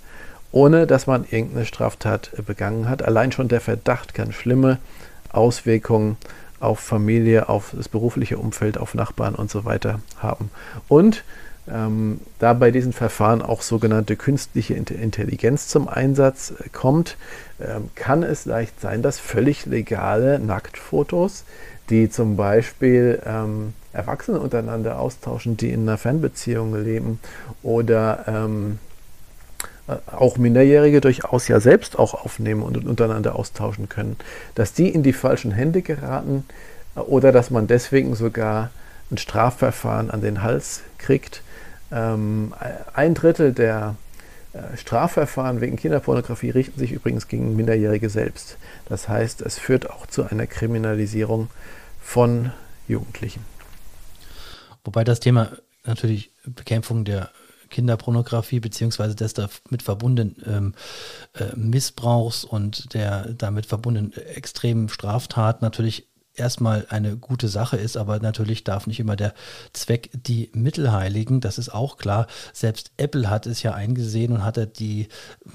ohne 0.52 0.86
dass 0.86 1.06
man 1.06 1.24
irgendeine 1.24 1.64
Straftat 1.64 2.32
begangen 2.46 2.88
hat. 2.88 3.02
Allein 3.02 3.32
schon 3.32 3.48
der 3.48 3.62
Verdacht 3.62 4.12
kann 4.12 4.32
schlimme 4.32 4.78
Auswirkungen 5.32 6.18
auf 6.60 6.80
Familie, 6.80 7.48
auf 7.48 7.72
das 7.74 7.88
berufliche 7.88 8.38
Umfeld, 8.38 8.78
auf 8.78 8.94
Nachbarn 8.94 9.34
und 9.34 9.50
so 9.50 9.64
weiter 9.64 10.00
haben. 10.18 10.50
Und 10.88 11.24
ähm, 11.72 12.20
da 12.38 12.52
bei 12.52 12.70
diesen 12.70 12.92
Verfahren 12.92 13.42
auch 13.42 13.62
sogenannte 13.62 14.16
künstliche 14.16 14.74
Intelligenz 14.74 15.68
zum 15.68 15.88
Einsatz 15.88 16.52
äh, 16.52 16.68
kommt, 16.68 17.16
ähm, 17.60 17.90
kann 17.94 18.22
es 18.22 18.44
leicht 18.44 18.80
sein, 18.80 19.02
dass 19.02 19.18
völlig 19.18 19.66
legale 19.66 20.38
Nacktfotos, 20.38 21.44
die 21.90 22.10
zum 22.10 22.36
Beispiel 22.36 23.20
ähm, 23.26 23.74
Erwachsene 23.92 24.38
untereinander 24.40 24.98
austauschen, 24.98 25.56
die 25.56 25.70
in 25.70 25.82
einer 25.82 25.98
Fernbeziehung 25.98 26.82
leben 26.82 27.18
oder 27.62 28.24
ähm, 28.26 28.78
äh, 29.88 29.96
auch 30.12 30.36
Minderjährige 30.36 31.00
durchaus 31.00 31.48
ja 31.48 31.60
selbst 31.60 31.98
auch 31.98 32.14
aufnehmen 32.14 32.62
und 32.62 32.84
untereinander 32.86 33.36
austauschen 33.36 33.88
können, 33.88 34.16
dass 34.54 34.72
die 34.72 34.88
in 34.88 35.02
die 35.02 35.12
falschen 35.12 35.52
Hände 35.52 35.82
geraten 35.82 36.44
äh, 36.94 37.00
oder 37.00 37.32
dass 37.32 37.50
man 37.50 37.66
deswegen 37.66 38.14
sogar 38.14 38.70
ein 39.10 39.18
Strafverfahren 39.18 40.10
an 40.10 40.20
den 40.20 40.42
Hals 40.42 40.82
kriegt. 40.98 41.42
Ähm, 41.92 42.54
ein 42.94 43.14
Drittel 43.14 43.52
der 43.52 43.96
äh, 44.52 44.76
Strafverfahren 44.76 45.60
wegen 45.60 45.76
Kinderpornografie 45.76 46.50
richten 46.50 46.78
sich 46.78 46.92
übrigens 46.92 47.28
gegen 47.28 47.56
Minderjährige 47.56 48.08
selbst. 48.08 48.56
Das 48.88 49.08
heißt, 49.08 49.42
es 49.42 49.58
führt 49.58 49.90
auch 49.90 50.06
zu 50.06 50.24
einer 50.24 50.46
Kriminalisierung 50.46 51.48
von 52.00 52.52
Jugendlichen. 52.88 53.44
Wobei 54.84 55.04
das 55.04 55.20
Thema 55.20 55.50
natürlich 55.84 56.32
Bekämpfung 56.44 57.04
der 57.04 57.30
Kinderpornografie 57.70 58.60
beziehungsweise 58.60 59.16
des 59.16 59.34
damit 59.34 59.82
verbundenen 59.82 60.36
ähm, 60.46 60.74
äh, 61.34 61.56
Missbrauchs 61.56 62.44
und 62.44 62.94
der 62.94 63.32
damit 63.34 63.66
verbundenen 63.66 64.12
extremen 64.12 64.88
Straftat 64.88 65.62
natürlich 65.62 66.06
erstmal 66.36 66.86
eine 66.88 67.16
gute 67.16 67.48
Sache 67.48 67.76
ist, 67.76 67.96
aber 67.96 68.18
natürlich 68.20 68.64
darf 68.64 68.86
nicht 68.86 69.00
immer 69.00 69.16
der 69.16 69.34
Zweck 69.72 70.10
die 70.12 70.50
Mittel 70.54 70.92
heiligen. 70.92 71.40
Das 71.40 71.58
ist 71.58 71.70
auch 71.70 71.96
klar. 71.96 72.26
Selbst 72.52 72.92
Apple 72.96 73.28
hat 73.30 73.46
es 73.46 73.62
ja 73.62 73.74
eingesehen 73.74 74.32
und 74.32 74.44
hatte 74.44 74.66
die 74.66 75.08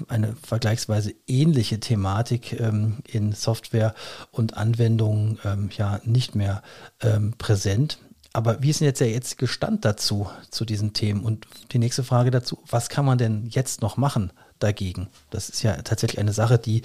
eine 0.08 0.34
vergleichsweise 0.36 1.14
ähnliche 1.26 1.80
Thematik 1.80 2.58
ähm, 2.60 2.98
in 3.08 3.32
Software 3.32 3.94
und 4.30 4.56
Anwendungen 4.56 5.38
ähm, 5.44 5.70
ja 5.76 6.00
nicht 6.04 6.34
mehr 6.34 6.62
ähm, 7.00 7.34
präsent. 7.38 7.98
Aber 8.32 8.62
wie 8.62 8.70
ist 8.70 8.80
denn 8.80 8.86
jetzt 8.86 9.00
der 9.00 9.10
jetzige 9.10 9.46
Stand 9.46 9.84
dazu, 9.84 10.28
zu 10.50 10.64
diesen 10.64 10.94
Themen? 10.94 11.22
Und 11.22 11.46
die 11.72 11.78
nächste 11.78 12.02
Frage 12.02 12.30
dazu, 12.30 12.62
was 12.68 12.88
kann 12.88 13.04
man 13.04 13.18
denn 13.18 13.46
jetzt 13.48 13.82
noch 13.82 13.96
machen 13.96 14.32
dagegen? 14.58 15.08
Das 15.30 15.48
ist 15.50 15.62
ja 15.62 15.76
tatsächlich 15.82 16.18
eine 16.18 16.32
Sache, 16.32 16.58
die 16.58 16.82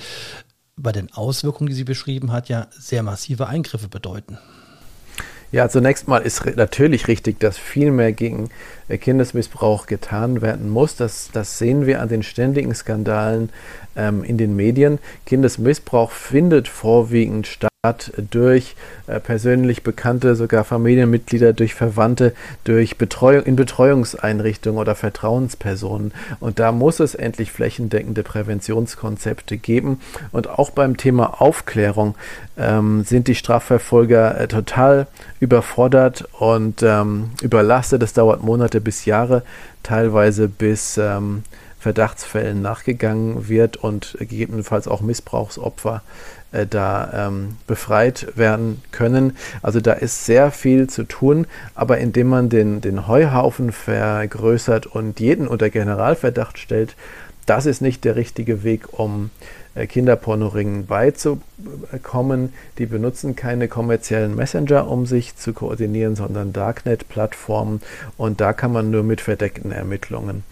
bei 0.78 0.92
den 0.92 1.12
Auswirkungen, 1.14 1.70
die 1.70 1.76
sie 1.76 1.84
beschrieben 1.84 2.32
hat, 2.32 2.50
ja 2.50 2.68
sehr 2.72 3.04
massive 3.04 3.48
Eingriffe 3.48 3.88
bedeuten. 3.88 4.38
Ja, 5.50 5.70
zunächst 5.70 6.10
mal 6.10 6.20
ist 6.20 6.46
natürlich 6.58 7.08
richtig, 7.08 7.40
dass 7.40 7.58
viel 7.58 7.92
mehr 7.92 8.12
gegen 8.12 8.50
äh, 8.90 8.98
Kindesmissbrauch 8.98 9.86
getan 9.86 10.42
werden 10.42 10.70
muss. 10.70 10.98
Das, 10.98 11.30
das 11.32 11.58
sehen 11.58 11.86
wir 11.86 12.02
an 12.02 12.10
den 12.10 12.22
ständigen 12.22 12.76
Skandalen 12.76 13.50
ähm, 13.96 14.26
in 14.26 14.38
den 14.38 14.58
Medien. 14.58 15.00
Kindesmissbrauch 15.26 16.12
findet 16.12 16.68
vorwiegend 16.68 17.48
statt 17.48 17.72
durch 17.94 18.76
äh, 19.08 19.20
persönlich 19.20 19.84
Bekannte, 19.84 20.36
sogar 20.36 20.64
Familienmitglieder, 20.64 21.54
durch 21.54 21.74
Verwandte, 21.74 22.34
durch 22.64 22.98
Betreuung 22.98 23.44
in 23.44 23.56
Betreuungseinrichtungen 23.56 24.80
oder 24.80 24.96
Vertrauenspersonen. 24.96 26.14
Und 26.40 26.60
da 26.60 26.72
muss 26.72 27.00
es 27.00 27.16
endlich 27.16 27.52
flächendeckende 27.52 28.24
Präventionskonzepte 28.24 29.58
geben. 29.58 30.00
Und 30.32 30.50
auch 30.50 30.72
beim 30.72 30.98
Thema 30.98 31.42
Aufklärung 31.42 32.16
ähm, 32.58 33.04
sind 33.04 33.28
die 33.28 33.36
Strafverfolger 33.36 34.40
äh, 34.40 34.48
total 34.48 35.08
überfordert 35.40 36.28
und 36.40 36.84
ähm, 36.84 37.32
überlastet. 37.42 38.02
Das 38.02 38.14
dauert 38.14 38.44
Monate 38.44 38.82
bis 38.82 39.06
Jahre, 39.06 39.44
teilweise 39.84 40.48
bis 40.48 40.98
ähm, 40.98 41.44
Verdachtsfällen 41.88 42.62
nachgegangen 42.62 43.48
wird 43.48 43.78
und 43.78 44.18
gegebenenfalls 44.20 44.90
auch 44.90 45.00
Missbrauchsopfer 45.00 46.02
äh, 46.52 46.68
da 46.68 47.30
ähm, 47.30 47.56
befreit 47.66 48.28
werden 48.36 48.82
können. 48.92 49.38
Also 49.62 49.80
da 49.80 49.94
ist 49.94 50.26
sehr 50.26 50.52
viel 50.52 50.90
zu 50.90 51.04
tun, 51.04 51.48
aber 51.76 52.00
indem 52.00 52.28
man 52.28 52.50
den, 52.50 52.82
den 52.82 53.08
Heuhaufen 53.08 53.72
vergrößert 53.72 54.86
und 54.86 55.22
jeden 55.22 55.48
unter 55.48 55.70
Generalverdacht 55.70 56.58
stellt, 56.58 56.98
das 57.46 57.66
ist 57.66 57.82
nicht 57.82 58.04
der 58.04 58.18
richtige 58.18 58.66
Weg, 58.66 59.00
um 59.00 59.30
äh, 59.74 59.88
Kinderpornoringen 59.88 60.88
beizukommen. 60.88 62.52
Die 62.80 62.86
benutzen 62.86 63.38
keine 63.38 63.70
kommerziellen 63.70 64.36
Messenger, 64.36 64.90
um 64.90 65.06
sich 65.06 65.38
zu 65.38 65.54
koordinieren, 65.54 66.18
sondern 66.18 66.52
Darknet-Plattformen 66.52 67.80
und 68.18 68.42
da 68.42 68.52
kann 68.52 68.74
man 68.74 68.92
nur 68.92 69.04
mit 69.04 69.22
verdeckten 69.22 69.72
Ermittlungen 69.72 70.44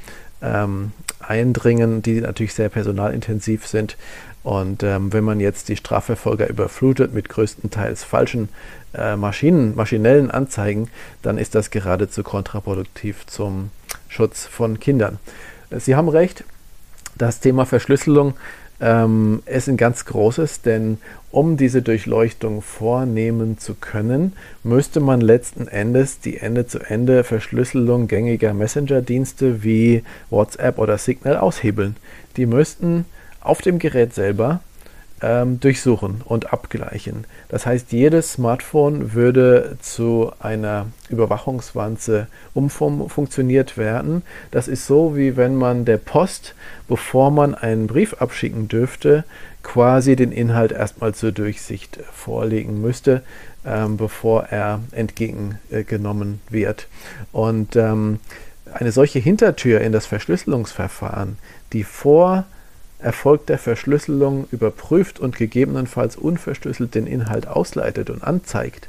ähm, 0.42 0.92
eindringen, 1.20 2.02
die 2.02 2.22
natürlich 2.22 2.54
sehr 2.54 2.70
personalintensiv 2.70 3.68
sind. 3.68 3.98
Und 4.44 4.84
ähm, 4.84 5.12
wenn 5.12 5.24
man 5.24 5.40
jetzt 5.40 5.70
die 5.70 5.76
Strafverfolger 5.76 6.48
überflutet 6.48 7.14
mit 7.14 7.30
größtenteils 7.30 8.04
falschen 8.04 8.50
äh, 8.94 9.16
Maschinen, 9.16 9.76
maschinellen 9.76 10.30
Anzeigen, 10.30 10.90
dann 11.24 11.38
ist 11.38 11.56
das 11.56 11.72
geradezu 11.72 12.22
kontraproduktiv 12.22 13.26
zum 13.26 13.72
Schutz 14.08 14.46
von 14.46 14.80
Kindern. 14.80 15.18
Sie 15.72 15.96
haben 15.96 16.10
recht, 16.10 16.44
das 17.18 17.40
Thema 17.40 17.66
Verschlüsselung 17.66 18.36
ähm, 18.82 19.42
ist 19.46 19.70
ein 19.70 19.78
ganz 19.78 20.06
großes, 20.06 20.62
denn 20.62 20.98
um 21.32 21.58
diese 21.58 21.82
Durchleuchtung 21.82 22.62
vornehmen 22.62 23.58
zu 23.58 23.74
können, 23.76 24.34
müsste 24.64 25.00
man 25.00 25.22
letzten 25.22 25.68
Endes 25.68 26.20
die 26.20 26.38
Ende-zu-Ende-Verschlüsselung 26.38 28.08
gängiger 28.08 28.54
Messenger-Dienste 28.54 29.64
wie 29.64 30.04
WhatsApp 30.30 30.78
oder 30.78 30.98
Signal 30.98 31.38
aushebeln. 31.38 31.96
Die 32.38 32.46
müssten 32.46 33.06
auf 33.42 33.62
dem 33.62 33.80
Gerät 33.80 34.14
selber 34.14 34.62
ähm, 35.26 35.60
durchsuchen 35.60 36.22
und 36.24 36.54
abgleichen. 36.54 37.26
Das 37.50 37.66
heißt, 37.66 37.92
jedes 37.92 38.34
Smartphone 38.34 39.14
würde 39.14 39.78
zu 39.82 40.32
einer 40.40 40.86
Überwachungswanze 41.10 42.28
umfunktioniert 42.54 43.76
werden. 43.76 44.22
Das 44.52 44.68
ist 44.68 44.86
so, 44.86 45.18
wie 45.18 45.36
wenn 45.36 45.56
man 45.56 45.84
der 45.84 45.98
Post, 45.98 46.54
bevor 46.88 47.32
man 47.32 47.56
einen 47.56 47.88
Brief 47.88 48.14
abschicken 48.14 48.68
dürfte, 48.68 49.24
quasi 49.64 50.16
den 50.16 50.32
Inhalt 50.32 50.72
erstmal 50.72 51.16
zur 51.16 51.32
Durchsicht 51.32 52.00
vorlegen 52.14 52.80
müsste, 52.80 53.24
ähm, 53.66 53.98
bevor 53.98 54.44
er 54.44 54.82
entgegengenommen 54.92 56.40
wird. 56.52 56.88
Und 57.32 57.76
ähm, 57.76 58.20
eine 58.72 58.92
solche 58.92 59.18
Hintertür 59.18 59.82
in 59.82 59.92
das 59.92 60.06
Verschlüsselungsverfahren, 60.06 61.40
die 61.74 61.84
vor 61.84 62.46
Erfolg 63.00 63.46
der 63.48 63.58
Verschlüsselung 63.58 64.48
überprüft 64.52 65.20
und 65.20 65.38
gegebenenfalls 65.38 66.16
unverschlüsselt 66.16 66.96
den 66.96 67.08
Inhalt 67.08 67.48
ausleitet 67.48 68.10
und 68.10 68.24
anzeigt, 68.24 68.88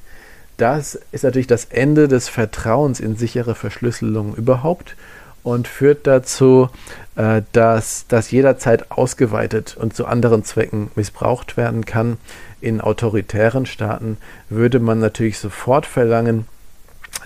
das 0.56 0.98
ist 1.12 1.24
natürlich 1.24 1.46
das 1.46 1.66
Ende 1.66 2.08
des 2.08 2.28
Vertrauens 2.28 3.00
in 3.00 3.16
sichere 3.16 3.54
Verschlüsselung 3.54 4.34
überhaupt 4.34 4.96
und 5.42 5.68
führt 5.68 6.06
dazu, 6.06 6.70
äh, 7.14 7.42
dass 7.52 8.06
das 8.08 8.30
jederzeit 8.30 8.90
ausgeweitet 8.90 9.76
und 9.78 9.94
zu 9.94 10.06
anderen 10.06 10.44
Zwecken 10.44 10.90
missbraucht 10.96 11.56
werden 11.56 11.84
kann. 11.84 12.16
In 12.60 12.80
autoritären 12.80 13.66
Staaten 13.66 14.16
würde 14.48 14.80
man 14.80 14.98
natürlich 14.98 15.38
sofort 15.38 15.86
verlangen, 15.86 16.46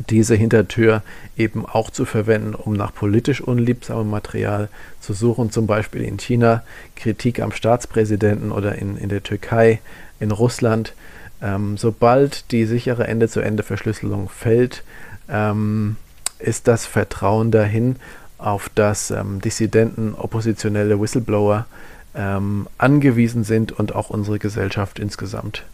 diese 0.09 0.35
Hintertür 0.35 1.03
eben 1.37 1.67
auch 1.67 1.91
zu 1.91 2.05
verwenden, 2.05 2.55
um 2.55 2.73
nach 2.73 2.95
politisch 2.95 3.41
unliebsamem 3.41 4.09
Material 4.09 4.69
zu 5.01 5.13
suchen, 5.13 5.51
zum 5.51 5.67
Beispiel 5.67 6.03
in 6.03 6.19
China 6.19 6.63
Kritik 6.97 7.41
am 7.41 7.53
Staatspräsidenten 7.53 8.53
oder 8.53 8.77
in, 8.77 8.97
in 8.97 9.09
der 9.09 9.23
Türkei, 9.23 9.81
in 10.19 10.31
Russland. 10.31 10.95
Ähm, 11.43 11.77
sobald 11.77 12.51
die 12.53 12.67
sichere 12.67 13.07
Ende-zu-Ende-Verschlüsselung 13.07 14.29
fällt, 14.29 14.85
ähm, 15.29 15.97
ist 16.39 16.69
das 16.69 16.87
Vertrauen 16.87 17.51
dahin, 17.51 17.97
auf 18.39 18.71
das 18.75 19.11
ähm, 19.11 19.41
Dissidenten, 19.41 20.15
oppositionelle 20.15 21.01
Whistleblower 21.01 21.67
ähm, 22.15 22.67
angewiesen 22.79 23.45
sind 23.45 23.73
und 23.73 23.95
auch 23.95 24.11
unsere 24.11 24.39
Gesellschaft 24.39 24.99
insgesamt. 24.99 25.65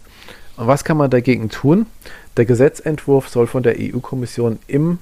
Was 0.57 0.85
kann 0.85 0.97
man 0.97 1.11
dagegen 1.11 1.51
tun? 1.51 1.85
Der 2.39 2.47
Gesetzentwurf 2.47 3.29
soll 3.29 3.47
von 3.47 3.63
der 3.63 3.77
EU-Kommission 3.79 4.59
im 4.67 4.99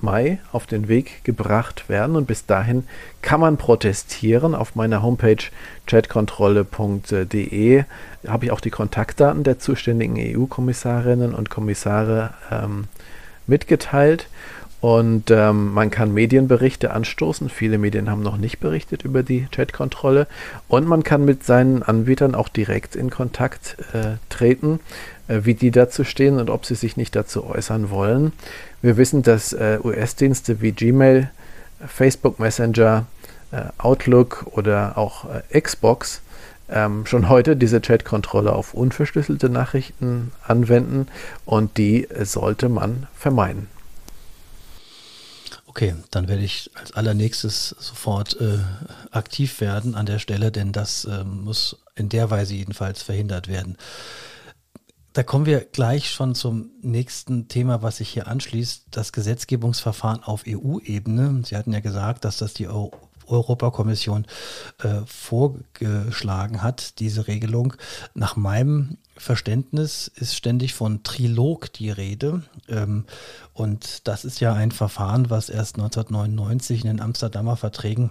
Mai 0.00 0.40
auf 0.52 0.66
den 0.66 0.88
Weg 0.88 1.24
gebracht 1.24 1.88
werden 1.88 2.16
und 2.16 2.26
bis 2.26 2.44
dahin 2.44 2.84
kann 3.22 3.40
man 3.40 3.56
protestieren. 3.56 4.54
Auf 4.56 4.74
meiner 4.74 5.02
Homepage 5.02 5.42
chatkontrolle.de 5.86 7.84
habe 8.26 8.44
ich 8.44 8.50
auch 8.50 8.60
die 8.60 8.70
Kontaktdaten 8.70 9.44
der 9.44 9.58
zuständigen 9.60 10.16
EU-Kommissarinnen 10.18 11.34
und 11.34 11.50
Kommissare 11.50 12.34
ähm, 12.50 12.84
mitgeteilt. 13.46 14.26
Und 14.86 15.32
ähm, 15.32 15.74
man 15.74 15.90
kann 15.90 16.14
Medienberichte 16.14 16.92
anstoßen. 16.92 17.48
Viele 17.48 17.76
Medien 17.76 18.08
haben 18.08 18.22
noch 18.22 18.36
nicht 18.36 18.60
berichtet 18.60 19.02
über 19.02 19.24
die 19.24 19.48
Chatkontrolle. 19.50 20.28
Und 20.68 20.86
man 20.86 21.02
kann 21.02 21.24
mit 21.24 21.42
seinen 21.42 21.82
Anbietern 21.82 22.36
auch 22.36 22.48
direkt 22.48 22.94
in 22.94 23.10
Kontakt 23.10 23.76
äh, 23.92 24.18
treten. 24.28 24.78
Äh, 25.26 25.40
wie 25.42 25.54
die 25.54 25.72
dazu 25.72 26.04
stehen 26.04 26.38
und 26.38 26.50
ob 26.50 26.66
sie 26.66 26.76
sich 26.76 26.96
nicht 26.96 27.16
dazu 27.16 27.44
äußern 27.44 27.90
wollen. 27.90 28.32
Wir 28.80 28.96
wissen, 28.96 29.24
dass 29.24 29.52
äh, 29.52 29.80
US-Dienste 29.82 30.60
wie 30.60 30.70
Gmail, 30.70 31.30
Facebook 31.84 32.38
Messenger, 32.38 33.06
äh, 33.50 33.62
Outlook 33.78 34.46
oder 34.52 34.96
auch 34.96 35.24
Xbox 35.52 36.22
ähm, 36.70 37.06
schon 37.06 37.28
heute 37.28 37.56
diese 37.56 37.80
Chat-Kontrolle 37.80 38.52
auf 38.52 38.72
unverschlüsselte 38.72 39.48
Nachrichten 39.48 40.30
anwenden 40.46 41.08
und 41.44 41.76
die 41.76 42.06
sollte 42.22 42.68
man 42.68 43.08
vermeiden. 43.16 43.66
Okay, 45.76 45.94
dann 46.10 46.26
werde 46.26 46.42
ich 46.42 46.70
als 46.72 46.92
allernächstes 46.92 47.68
sofort 47.78 48.40
äh, 48.40 48.60
aktiv 49.10 49.60
werden 49.60 49.94
an 49.94 50.06
der 50.06 50.18
Stelle, 50.18 50.50
denn 50.50 50.72
das 50.72 51.04
äh, 51.04 51.22
muss 51.22 51.76
in 51.94 52.08
der 52.08 52.30
Weise 52.30 52.54
jedenfalls 52.54 53.02
verhindert 53.02 53.46
werden. 53.46 53.76
Da 55.12 55.22
kommen 55.22 55.44
wir 55.44 55.60
gleich 55.60 56.10
schon 56.10 56.34
zum 56.34 56.70
nächsten 56.80 57.48
Thema, 57.48 57.82
was 57.82 57.98
sich 57.98 58.08
hier 58.08 58.26
anschließt, 58.26 58.84
das 58.90 59.12
Gesetzgebungsverfahren 59.12 60.22
auf 60.22 60.44
EU-Ebene. 60.48 61.42
Sie 61.44 61.54
hatten 61.58 61.74
ja 61.74 61.80
gesagt, 61.80 62.24
dass 62.24 62.38
das 62.38 62.54
die 62.54 62.68
Euro 62.68 62.92
Europakommission 63.26 64.24
äh, 64.78 65.00
vorgeschlagen 65.04 66.62
hat, 66.62 67.00
diese 67.00 67.26
Regelung. 67.26 67.74
Nach 68.14 68.36
meinem 68.36 68.96
Verständnis 69.16 70.10
ist 70.14 70.36
ständig 70.36 70.74
von 70.74 71.02
Trilog 71.02 71.72
die 71.72 71.90
Rede. 71.90 72.42
Ähm, 72.68 73.04
und 73.52 74.06
das 74.06 74.24
ist 74.24 74.40
ja 74.40 74.52
ein 74.52 74.70
Verfahren, 74.70 75.30
was 75.30 75.48
erst 75.48 75.76
1999 75.76 76.82
in 76.82 76.88
den 76.88 77.00
Amsterdamer 77.00 77.56
Verträgen 77.56 78.10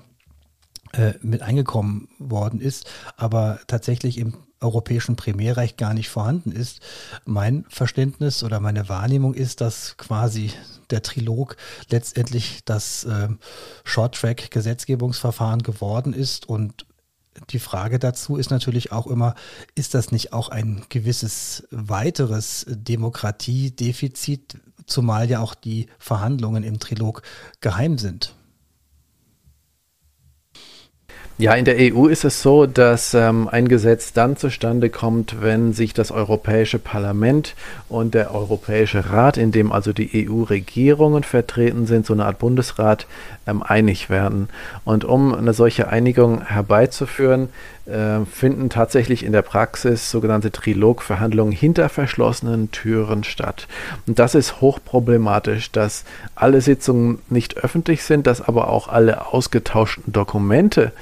äh, 0.94 1.14
mit 1.22 1.42
eingekommen 1.42 2.08
worden 2.20 2.62
ist, 2.62 2.86
aber 3.18 3.60
tatsächlich 3.68 4.18
im 4.18 4.36
europäischen 4.62 5.16
Primärrecht 5.16 5.78
gar 5.78 5.94
nicht 5.94 6.10
vorhanden 6.10 6.52
ist. 6.52 6.80
Mein 7.26 7.66
Verständnis 7.70 8.44
oder 8.44 8.60
meine 8.60 8.90
Wahrnehmung 8.90 9.34
ist, 9.34 9.62
dass 9.62 9.98
quasi 9.98 10.52
der 10.90 11.02
Trilog 11.02 11.58
letztendlich 11.90 12.62
das 12.66 13.04
äh, 13.04 13.30
Short-Track-Gesetzgebungsverfahren 13.84 15.64
geworden 15.64 16.14
ist 16.14 16.48
und 16.48 16.86
die 17.50 17.60
Frage 17.60 18.00
dazu 18.00 18.38
ist 18.38 18.50
natürlich 18.50 18.92
auch 18.92 19.08
immer, 19.08 19.36
ist 19.76 19.94
das 19.94 20.12
nicht 20.12 20.34
auch 20.34 20.50
ein 20.50 20.86
gewisses 20.90 21.68
weiteres 21.72 22.66
Demokratiedefizit, 22.70 24.58
zumal 24.86 25.30
ja 25.30 25.40
auch 25.40 25.56
die 25.56 25.88
Verhandlungen 26.00 26.64
im 26.64 26.80
Trilog 26.80 27.22
geheim 27.62 27.98
sind? 27.98 28.36
Ja, 31.38 31.54
in 31.54 31.66
der 31.66 31.76
EU 31.78 32.08
ist 32.08 32.24
es 32.24 32.42
so, 32.42 32.66
dass 32.66 33.14
ähm, 33.14 33.50
ein 33.50 33.68
Gesetz 33.68 34.14
dann 34.14 34.38
zustande 34.38 34.90
kommt, 34.90 35.42
wenn 35.42 35.74
sich 35.74 35.94
das 35.94 36.10
Europäische 36.10 36.80
Parlament 36.80 37.56
und 37.90 38.14
der 38.14 38.34
Europäische 38.34 39.10
Rat, 39.10 39.36
in 39.36 39.52
dem 39.52 39.74
also 39.74 39.92
die 39.92 40.30
EU-Regierungen 40.30 41.24
vertreten 41.24 41.88
sind, 41.88 42.06
so 42.06 42.14
eine 42.14 42.26
Art 42.26 42.40
Bundesrat, 42.40 43.06
ähm, 43.48 43.62
einig 43.62 44.10
werden. 44.10 44.48
Und 44.86 45.04
um 45.04 45.36
eine 45.36 45.54
solche 45.54 45.90
Einigung 45.90 46.42
herbeizuführen, 46.42 47.50
äh, 47.86 48.26
finden 48.26 48.70
tatsächlich 48.70 49.24
in 49.24 49.32
der 49.32 49.44
Praxis 49.44 50.10
sogenannte 50.10 50.52
Trilogverhandlungen 50.52 51.54
hinter 51.54 51.90
verschlossenen 51.90 52.72
Türen 52.72 53.24
statt. 53.24 53.68
Und 54.08 54.20
das 54.20 54.36
ist 54.36 54.62
hochproblematisch, 54.62 55.72
dass 55.72 56.06
alle 56.34 56.62
Sitzungen 56.62 57.20
nicht 57.30 57.58
öffentlich 57.58 58.04
sind, 58.04 58.26
dass 58.26 58.42
aber 58.42 58.70
auch 58.70 58.88
alle 58.88 59.28
ausgetauschten 59.28 60.12
Dokumente 60.12 60.94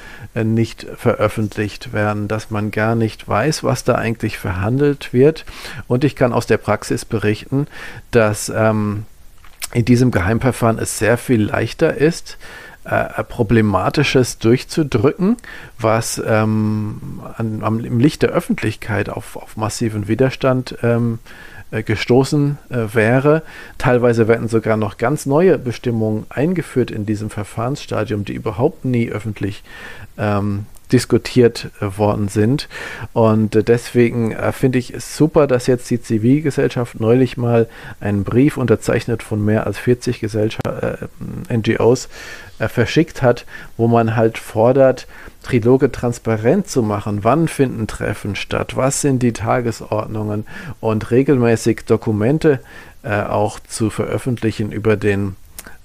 nicht 0.43 0.85
veröffentlicht 0.95 1.93
werden, 1.93 2.27
dass 2.27 2.49
man 2.49 2.71
gar 2.71 2.95
nicht 2.95 3.27
weiß, 3.27 3.63
was 3.63 3.83
da 3.83 3.95
eigentlich 3.95 4.37
verhandelt 4.37 5.13
wird. 5.13 5.45
Und 5.87 6.03
ich 6.03 6.15
kann 6.15 6.33
aus 6.33 6.47
der 6.47 6.57
Praxis 6.57 7.05
berichten, 7.05 7.67
dass 8.11 8.49
ähm, 8.49 9.05
in 9.73 9.85
diesem 9.85 10.11
Geheimverfahren 10.11 10.79
es 10.79 10.97
sehr 10.99 11.17
viel 11.17 11.43
leichter 11.43 11.95
ist, 11.95 12.37
äh, 12.85 13.23
Problematisches 13.23 14.39
durchzudrücken, 14.39 15.37
was 15.79 16.21
ähm, 16.25 17.21
an, 17.37 17.61
am, 17.63 17.83
im 17.83 17.99
Licht 17.99 18.21
der 18.23 18.29
Öffentlichkeit 18.29 19.09
auf, 19.09 19.37
auf 19.37 19.55
massiven 19.57 20.07
Widerstand 20.07 20.77
ähm, 20.83 21.19
äh, 21.71 21.81
gestoßen 21.81 22.57
äh, 22.69 22.93
wäre. 22.93 23.41
Teilweise 23.77 24.27
werden 24.27 24.47
sogar 24.47 24.77
noch 24.77 24.97
ganz 24.97 25.25
neue 25.25 25.57
Bestimmungen 25.57 26.25
eingeführt 26.29 26.91
in 26.91 27.05
diesem 27.05 27.29
Verfahrensstadium, 27.29 28.25
die 28.25 28.33
überhaupt 28.33 28.85
nie 28.85 29.09
öffentlich 29.09 29.63
ähm, 30.17 30.65
diskutiert 30.93 31.71
äh, 31.81 31.97
worden 31.97 32.29
sind. 32.29 32.69
Und 33.11 33.55
äh, 33.55 33.63
deswegen 33.63 34.31
äh, 34.31 34.51
finde 34.51 34.79
ich 34.79 34.93
es 34.93 35.17
super, 35.17 35.47
dass 35.47 35.67
jetzt 35.67 35.89
die 35.89 36.01
Zivilgesellschaft 36.01 36.99
neulich 36.99 37.35
mal 37.35 37.67
einen 37.99 38.23
Brief 38.23 38.55
unterzeichnet 38.57 39.23
von 39.23 39.43
mehr 39.43 39.65
als 39.67 39.79
40 39.79 40.19
Gesellschaft, 40.19 40.65
äh, 40.67 41.57
NGOs 41.57 42.07
äh, 42.59 42.67
verschickt 42.67 43.21
hat, 43.21 43.45
wo 43.75 43.87
man 43.87 44.15
halt 44.15 44.37
fordert, 44.37 45.07
Triloge 45.41 45.91
transparent 45.91 46.69
zu 46.69 46.83
machen. 46.83 47.23
Wann 47.23 47.47
finden 47.47 47.87
Treffen 47.87 48.35
statt? 48.35 48.77
Was 48.77 49.01
sind 49.01 49.23
die 49.23 49.33
Tagesordnungen? 49.33 50.45
Und 50.79 51.11
regelmäßig 51.11 51.81
Dokumente 51.85 52.59
äh, 53.03 53.23
auch 53.23 53.59
zu 53.59 53.89
veröffentlichen 53.89 54.71
über 54.71 54.95
den 54.95 55.35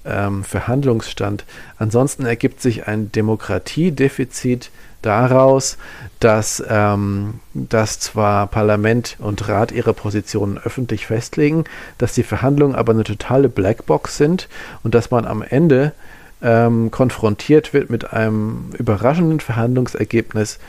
ähm, 0.05 0.43
Verhandlungsstand. 0.43 1.45
Ansonsten 1.77 2.25
ergibt 2.25 2.61
sich 2.61 2.87
ein 2.87 3.11
Demokratiedefizit 3.11 4.71
daraus, 5.01 5.77
dass, 6.19 6.63
ähm, 6.67 7.39
dass 7.53 7.99
zwar 7.99 8.47
Parlament 8.47 9.17
und 9.19 9.47
Rat 9.47 9.71
ihre 9.71 9.93
Positionen 9.93 10.57
öffentlich 10.57 11.07
festlegen, 11.07 11.63
dass 11.97 12.13
die 12.13 12.23
Verhandlungen 12.23 12.75
aber 12.75 12.93
eine 12.93 13.03
totale 13.03 13.49
Blackbox 13.49 14.17
sind 14.17 14.49
und 14.83 14.95
dass 14.95 15.11
man 15.11 15.25
am 15.25 15.41
Ende 15.41 15.93
ähm, 16.41 16.91
konfrontiert 16.91 17.73
wird 17.73 17.89
mit 17.89 18.11
einem 18.13 18.71
überraschenden 18.77 19.39
Verhandlungsergebnis, 19.39 20.59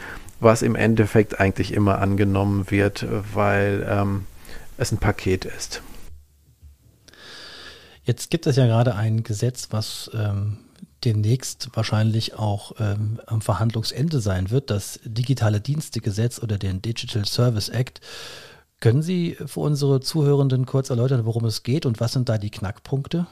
was 0.41 0.63
im 0.63 0.75
Endeffekt 0.75 1.39
eigentlich 1.41 1.73
immer 1.73 1.99
angenommen 2.01 2.71
wird, 2.71 3.07
weil 3.35 3.87
ähm, 3.89 4.27
es 4.79 4.93
ein 4.93 4.99
Paket 4.99 5.45
ist. 5.45 5.83
Jetzt 8.05 8.31
gibt 8.31 8.47
es 8.47 8.57
ja 8.57 8.67
gerade 8.67 8.95
ein 8.95 9.23
Gesetz, 9.23 9.69
was 9.71 10.11
ähm, 10.15 10.59
demnächst 11.05 11.71
wahrscheinlich 11.75 12.39
auch 12.39 12.73
ähm, 12.79 13.21
am 13.27 13.41
Verhandlungsende 13.41 14.21
sein 14.21 14.51
wird, 14.51 14.71
das 14.71 15.01
Digitale 15.05 15.61
Dienstegesetz 15.61 16.43
oder 16.43 16.59
den 16.59 16.83
Digital 16.83 17.25
Service 17.25 17.69
Act. 17.69 18.01
Können 18.81 19.03
Sie 19.03 19.37
für 19.47 19.61
unsere 19.61 20.01
Zuhörenden 20.01 20.67
kurz 20.67 20.91
erläutern, 20.91 21.27
worum 21.27 21.45
es 21.45 21.63
geht 21.63 21.87
und 21.87 22.01
was 22.01 22.13
sind 22.13 22.29
da 22.29 22.39
die 22.39 22.51
Knackpunkte? 22.51 23.27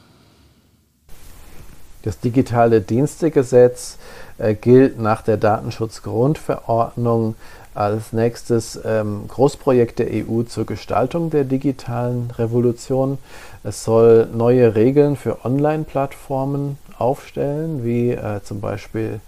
Das 2.02 2.20
digitale 2.20 2.80
Dienstegesetz 2.80 3.98
äh, 4.38 4.54
gilt 4.54 5.00
nach 5.00 5.22
der 5.22 5.36
Datenschutzgrundverordnung 5.36 7.34
als 7.74 8.12
nächstes 8.12 8.80
ähm, 8.84 9.28
Großprojekt 9.28 9.98
der 9.98 10.08
EU 10.10 10.42
zur 10.42 10.66
Gestaltung 10.66 11.30
der 11.30 11.44
digitalen 11.44 12.30
Revolution. 12.32 13.18
Es 13.62 13.84
soll 13.84 14.26
neue 14.32 14.74
Regeln 14.74 15.16
für 15.16 15.44
Online-Plattformen 15.44 16.78
aufstellen, 16.98 17.84
wie 17.84 18.10
äh, 18.10 18.42
zum 18.42 18.60
Beispiel 18.60 19.20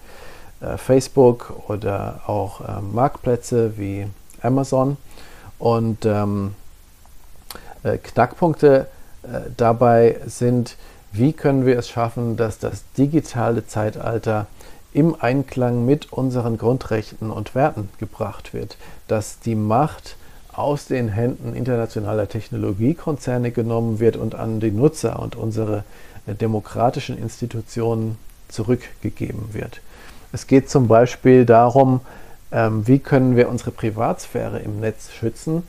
äh, 0.60 0.76
Facebook 0.76 1.52
oder 1.68 2.20
auch 2.26 2.60
äh, 2.60 2.80
Marktplätze 2.80 3.78
wie 3.78 4.06
Amazon. 4.42 4.96
Und 5.58 6.04
ähm, 6.06 6.54
äh, 7.82 7.98
Knackpunkte 7.98 8.86
äh, 9.22 9.50
dabei 9.56 10.20
sind, 10.26 10.76
wie 11.12 11.32
können 11.32 11.66
wir 11.66 11.78
es 11.78 11.88
schaffen, 11.88 12.36
dass 12.36 12.58
das 12.58 12.84
digitale 12.96 13.66
Zeitalter 13.66 14.46
im 14.92 15.16
Einklang 15.18 15.84
mit 15.84 16.12
unseren 16.12 16.58
Grundrechten 16.58 17.30
und 17.30 17.54
Werten 17.54 17.88
gebracht 17.98 18.54
wird, 18.54 18.76
dass 19.08 19.40
die 19.40 19.54
Macht 19.54 20.16
aus 20.52 20.86
den 20.86 21.08
Händen 21.08 21.54
internationaler 21.54 22.28
Technologiekonzerne 22.28 23.50
genommen 23.50 24.00
wird 24.00 24.16
und 24.16 24.34
an 24.34 24.60
die 24.60 24.72
Nutzer 24.72 25.20
und 25.20 25.36
unsere 25.36 25.84
demokratischen 26.26 27.18
Institutionen 27.18 28.18
zurückgegeben 28.48 29.50
wird. 29.52 29.80
Es 30.32 30.46
geht 30.46 30.70
zum 30.70 30.88
Beispiel 30.88 31.44
darum, 31.44 32.00
ähm, 32.52 32.86
wie 32.86 32.98
können 32.98 33.36
wir 33.36 33.48
unsere 33.48 33.70
Privatsphäre 33.70 34.60
im 34.60 34.80
Netz 34.80 35.10
schützen 35.12 35.62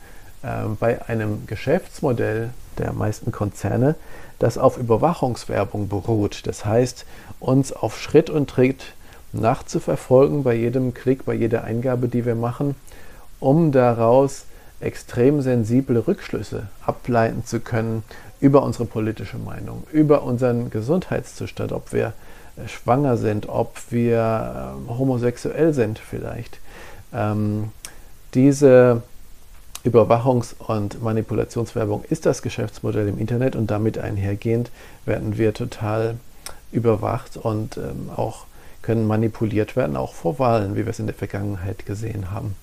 ähm, 0.44 0.78
bei 0.80 1.08
einem 1.08 1.46
Geschäftsmodell 1.48 2.50
der 2.78 2.94
meisten 2.94 3.32
Konzerne, 3.32 3.96
das 4.40 4.58
auf 4.58 4.78
Überwachungswerbung 4.78 5.88
beruht. 5.88 6.48
Das 6.48 6.66
heißt, 6.66 7.06
uns 7.40 7.74
auf 7.74 8.00
Schritt 8.00 8.30
und 8.30 8.50
Tritt 8.50 8.94
nachzuverfolgen 9.34 10.44
bei 10.44 10.56
jedem 10.56 10.94
Klick, 10.94 11.26
bei 11.26 11.34
jeder 11.34 11.64
Eingabe, 11.64 12.08
die 12.08 12.26
wir 12.26 12.36
machen, 12.36 12.76
um 13.40 13.72
daraus 13.72 14.46
extrem 14.80 15.42
sensible 15.42 16.08
Rückschlüsse 16.08 16.68
ableiten 16.86 17.46
zu 17.46 17.60
können 17.60 18.04
über 18.42 18.64
unsere 18.64 18.86
politische 18.86 19.38
Meinung, 19.38 19.84
über 19.92 20.24
unseren 20.24 20.70
Gesundheitszustand, 20.70 21.72
ob 21.72 21.94
wir 21.94 22.14
äh, 22.58 22.68
schwanger 22.68 23.16
sind, 23.16 23.48
ob 23.48 23.78
wir 23.92 24.76
äh, 24.88 24.90
homosexuell 24.90 25.74
sind 25.74 26.00
vielleicht. 26.00 26.60
Ähm, 27.14 27.72
diese 28.34 29.04
Überwachungs- 29.86 30.56
und 30.60 31.02
Manipulationswerbung 31.02 32.04
ist 32.10 32.26
das 32.26 32.42
Geschäftsmodell 32.42 33.08
im 33.08 33.20
Internet 33.20 33.56
und 33.56 33.72
damit 33.72 33.98
einhergehend 33.98 34.72
werden 35.06 35.38
wir 35.38 35.54
total 35.54 36.16
überwacht 36.72 37.38
und 37.38 37.78
ähm, 37.78 38.10
auch 38.16 38.46
können 38.82 39.06
manipuliert 39.06 39.76
werden, 39.76 39.96
auch 39.96 40.14
vor 40.14 40.40
Wahlen, 40.40 40.76
wie 40.76 40.86
wir 40.86 40.90
es 40.90 41.00
in 41.00 41.06
der 41.06 41.16
Vergangenheit 41.16 41.86
gesehen 41.86 42.32
haben. 42.32 42.56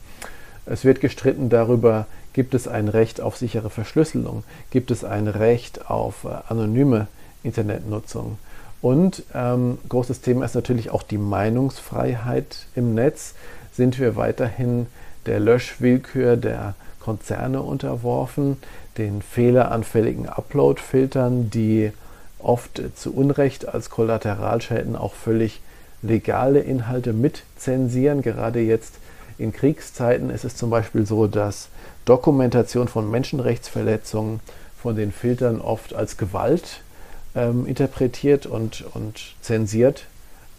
Es 0.67 0.85
wird 0.85 1.01
gestritten 1.01 1.49
darüber, 1.49 2.07
gibt 2.39 2.55
es 2.55 2.69
ein 2.69 2.87
Recht 2.87 3.21
auf 3.21 3.37
sichere 3.37 3.69
Verschlüsselung, 3.69 4.45
gibt 4.71 4.93
es 4.93 5.03
ein 5.03 5.27
Recht 5.27 5.91
auf 5.91 6.23
äh, 6.23 6.29
anonyme 6.49 7.09
Internetnutzung. 7.43 8.39
Und 8.81 9.25
ähm, 9.35 9.79
großes 9.89 10.21
Thema 10.21 10.45
ist 10.45 10.55
natürlich 10.55 10.91
auch 10.91 11.03
die 11.03 11.19
Meinungsfreiheit 11.19 12.67
im 12.77 12.95
Netz. 12.95 13.35
Sind 13.73 13.99
wir 13.99 14.15
weiterhin 14.15 14.87
der 15.27 15.41
Löschwillkür 15.41 16.37
der 16.37 16.77
Konzerne 17.01 17.61
unterworfen, 17.61 18.59
den 18.99 19.21
fehleranfälligen 19.21 20.29
Upload-Filtern, 20.29 21.51
die 21.51 21.91
oft 22.39 22.81
zu 22.95 23.17
Unrecht 23.17 23.67
als 23.67 23.91
Kollateralschäden 23.91 24.95
auch 24.95 25.15
völlig 25.15 25.61
legale 26.03 26.61
Inhalte 26.61 27.13
mitzensieren, 27.13 28.23
gerade 28.23 28.61
jetzt 28.61 28.95
In 29.39 29.53
Kriegszeiten 29.53 30.31
ist 30.31 30.45
es 30.45 30.55
zum 30.55 30.71
Beispiel 30.71 31.05
so, 31.05 31.27
dass 31.27 31.69
Dokumentation 32.09 32.89
von 32.89 33.11
Menschenrechtsverletzungen 33.11 34.41
von 34.81 34.97
den 34.97 35.13
Filtern 35.13 35.61
oft 35.61 35.93
als 35.93 36.17
Gewalt 36.17 36.81
ähm, 37.35 37.67
interpretiert 37.67 38.47
und, 38.47 38.85
und 38.95 39.35
zensiert 39.43 40.07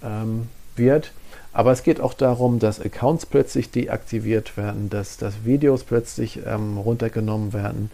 ähm, 0.03 0.47
wird. 0.75 1.11
Aber 1.51 1.71
es 1.71 1.81
geht 1.81 1.99
auch 1.99 2.13
darum, 2.13 2.59
dass 2.59 2.79
Accounts 2.79 3.25
plötzlich 3.25 3.71
deaktiviert 3.71 4.57
werden, 4.57 4.89
dass, 4.89 5.17
dass 5.17 5.45
Videos 5.45 5.83
plötzlich 5.83 6.39
ähm, 6.45 6.77
runtergenommen 6.77 7.53
werden. 7.53 7.89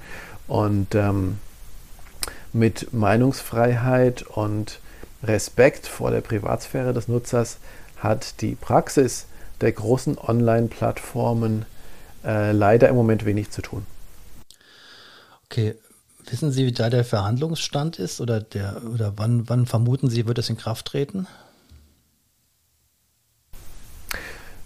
Und 0.47 0.93
ähm, 0.93 1.37
mit 2.51 2.93
Meinungsfreiheit 2.93 4.23
und 4.23 4.79
Respekt 5.23 5.87
vor 5.87 6.11
der 6.11 6.21
Privatsphäre 6.21 6.93
des 6.93 7.07
Nutzers 7.07 7.57
hat 7.97 8.41
die 8.41 8.55
Praxis 8.55 9.27
der 9.61 9.71
großen 9.71 10.17
Online-Plattformen 10.17 11.65
äh, 12.25 12.51
leider 12.51 12.89
im 12.89 12.95
Moment 12.95 13.25
wenig 13.25 13.51
zu 13.51 13.61
tun. 13.61 13.85
Okay, 15.45 15.75
wissen 16.29 16.51
Sie, 16.51 16.65
wie 16.65 16.71
da 16.71 16.89
der 16.89 17.05
Verhandlungsstand 17.05 17.99
ist 17.99 18.19
oder, 18.19 18.41
der, 18.41 18.81
oder 18.93 19.13
wann, 19.17 19.47
wann 19.47 19.65
vermuten 19.65 20.09
Sie, 20.09 20.27
wird 20.27 20.37
es 20.37 20.49
in 20.49 20.57
Kraft 20.57 20.87
treten? 20.87 21.27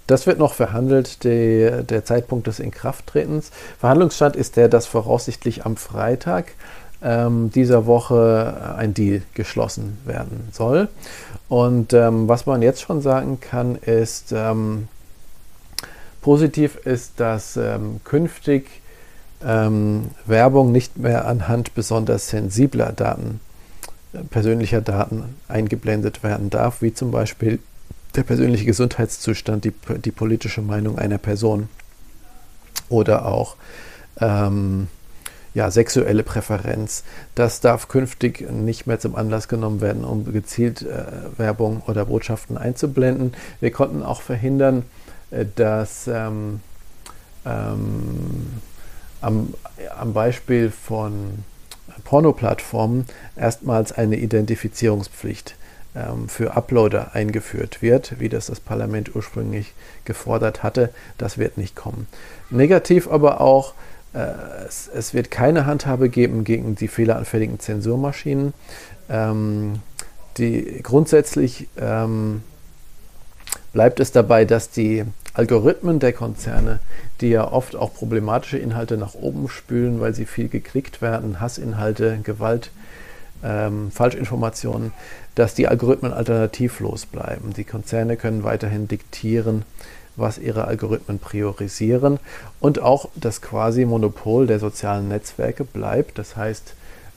Das 0.08 0.26
wird 0.26 0.39
noch 0.39 0.54
verhandelt, 0.56 1.24
die, 1.24 1.69
der 1.88 2.04
Zeitpunkt 2.04 2.48
des 2.48 2.60
Inkrafttretens. 2.60 3.52
Verhandlungsstand 3.78 4.36
ist 4.36 4.56
der, 4.56 4.67
dass 4.67 4.88
voraussichtlich 4.88 5.67
am 5.67 5.78
Freitag 5.78 6.54
ähm, 7.04 7.52
dieser 7.52 7.86
Woche 7.86 8.76
ein 8.76 8.95
Deal 8.95 9.22
geschlossen 9.36 10.00
werden 10.06 10.50
soll. 10.52 10.88
Und 11.48 11.93
ähm, 11.93 12.28
was 12.28 12.48
man 12.48 12.63
jetzt 12.63 12.82
schon 12.82 13.04
sagen 13.04 13.39
kann, 13.39 13.76
ist, 13.76 14.32
ähm, 14.32 14.88
positiv 16.29 16.75
ist, 16.85 17.19
dass 17.19 17.57
ähm, 17.57 18.01
künftig 18.03 18.83
ähm, 19.43 20.11
Werbung 20.27 20.71
nicht 20.71 20.95
mehr 20.95 21.27
anhand 21.27 21.73
besonders 21.73 22.29
sensibler 22.29 22.91
Daten, 22.91 23.39
äh, 24.13 24.19
persönlicher 24.25 24.79
Daten 24.79 25.23
eingeblendet 25.47 26.21
werden 26.21 26.51
darf, 26.51 26.83
wie 26.83 26.93
zum 26.93 27.09
Beispiel 27.09 27.57
der 28.15 28.21
persönliche 28.21 28.65
Gesundheitszustand, 28.65 29.65
die, 29.65 29.73
die 30.05 30.11
politische 30.11 30.61
Meinung 30.61 30.99
einer 30.99 31.17
Person 31.17 31.67
oder 32.89 33.25
auch 33.25 33.55
ähm, 34.21 34.87
ja, 35.55 35.71
sexuelle 35.71 36.21
Präferenz. 36.21 37.05
Das 37.33 37.59
darf 37.59 37.87
künftig 37.87 38.47
nicht 38.51 38.85
mehr 38.85 38.99
zum 38.99 39.15
Anlass 39.15 39.47
genommen 39.47 39.81
werden, 39.81 40.03
um 40.03 40.31
gezielt 40.31 40.83
äh, 40.83 41.05
Werbung 41.37 41.81
oder 41.87 42.05
Botschaften 42.05 42.55
einzublenden. 42.55 43.33
Wir 43.61 43.71
konnten 43.71 44.03
auch 44.03 44.21
verhindern, 44.21 44.83
dass 45.55 46.07
ähm, 46.07 46.61
ähm, 47.45 48.61
am, 49.21 49.53
am 49.97 50.13
Beispiel 50.13 50.71
von 50.71 51.43
Pornoplattformen 52.03 53.05
erstmals 53.35 53.91
eine 53.91 54.17
Identifizierungspflicht 54.17 55.55
ähm, 55.95 56.29
für 56.29 56.55
Uploader 56.55 57.13
eingeführt 57.13 57.81
wird, 57.81 58.19
wie 58.19 58.29
das 58.29 58.47
das 58.47 58.59
Parlament 58.59 59.15
ursprünglich 59.15 59.73
gefordert 60.05 60.63
hatte. 60.63 60.89
Das 61.17 61.37
wird 61.37 61.57
nicht 61.57 61.75
kommen. 61.75 62.07
Negativ 62.49 63.07
aber 63.09 63.41
auch, 63.41 63.73
äh, 64.13 64.19
es, 64.67 64.89
es, 64.93 65.13
wird 65.13 65.31
keine 65.31 65.65
Handhabe 65.65 66.09
geben 66.09 66.43
gegen 66.43 66.75
die 66.75 66.87
fehleranfälligen 66.87 67.59
Zensurmaschinen. 67.59 68.53
Ähm, 69.09 69.81
die, 70.37 70.79
grundsätzlich 70.83 71.67
ähm, 71.77 72.43
bleibt 73.73 73.99
es 73.99 74.12
dabei, 74.12 74.45
dass 74.45 74.69
die 74.69 75.05
Algorithmen 75.33 75.99
der 75.99 76.13
Konzerne, 76.13 76.79
die 77.21 77.29
ja 77.29 77.49
oft 77.51 77.75
auch 77.75 77.93
problematische 77.93 78.57
Inhalte 78.57 78.97
nach 78.97 79.13
oben 79.13 79.47
spülen, 79.47 80.01
weil 80.01 80.13
sie 80.13 80.25
viel 80.25 80.49
geklickt 80.49 81.01
werden, 81.01 81.39
Hassinhalte, 81.39 82.19
Gewalt, 82.23 82.71
ähm, 83.43 83.91
Falschinformationen, 83.91 84.91
dass 85.35 85.53
die 85.53 85.67
Algorithmen 85.67 86.13
alternativlos 86.13 87.05
bleiben. 87.05 87.53
Die 87.53 87.63
Konzerne 87.63 88.17
können 88.17 88.43
weiterhin 88.43 88.88
diktieren, 88.88 89.63
was 90.15 90.38
ihre 90.38 90.65
Algorithmen 90.65 91.19
priorisieren 91.19 92.19
und 92.59 92.79
auch 92.79 93.09
das 93.15 93.41
quasi 93.41 93.85
Monopol 93.85 94.47
der 94.47 94.59
sozialen 94.59 95.07
Netzwerke 95.07 95.63
bleibt. 95.63 96.17
Das 96.17 96.35
heißt, 96.35 96.73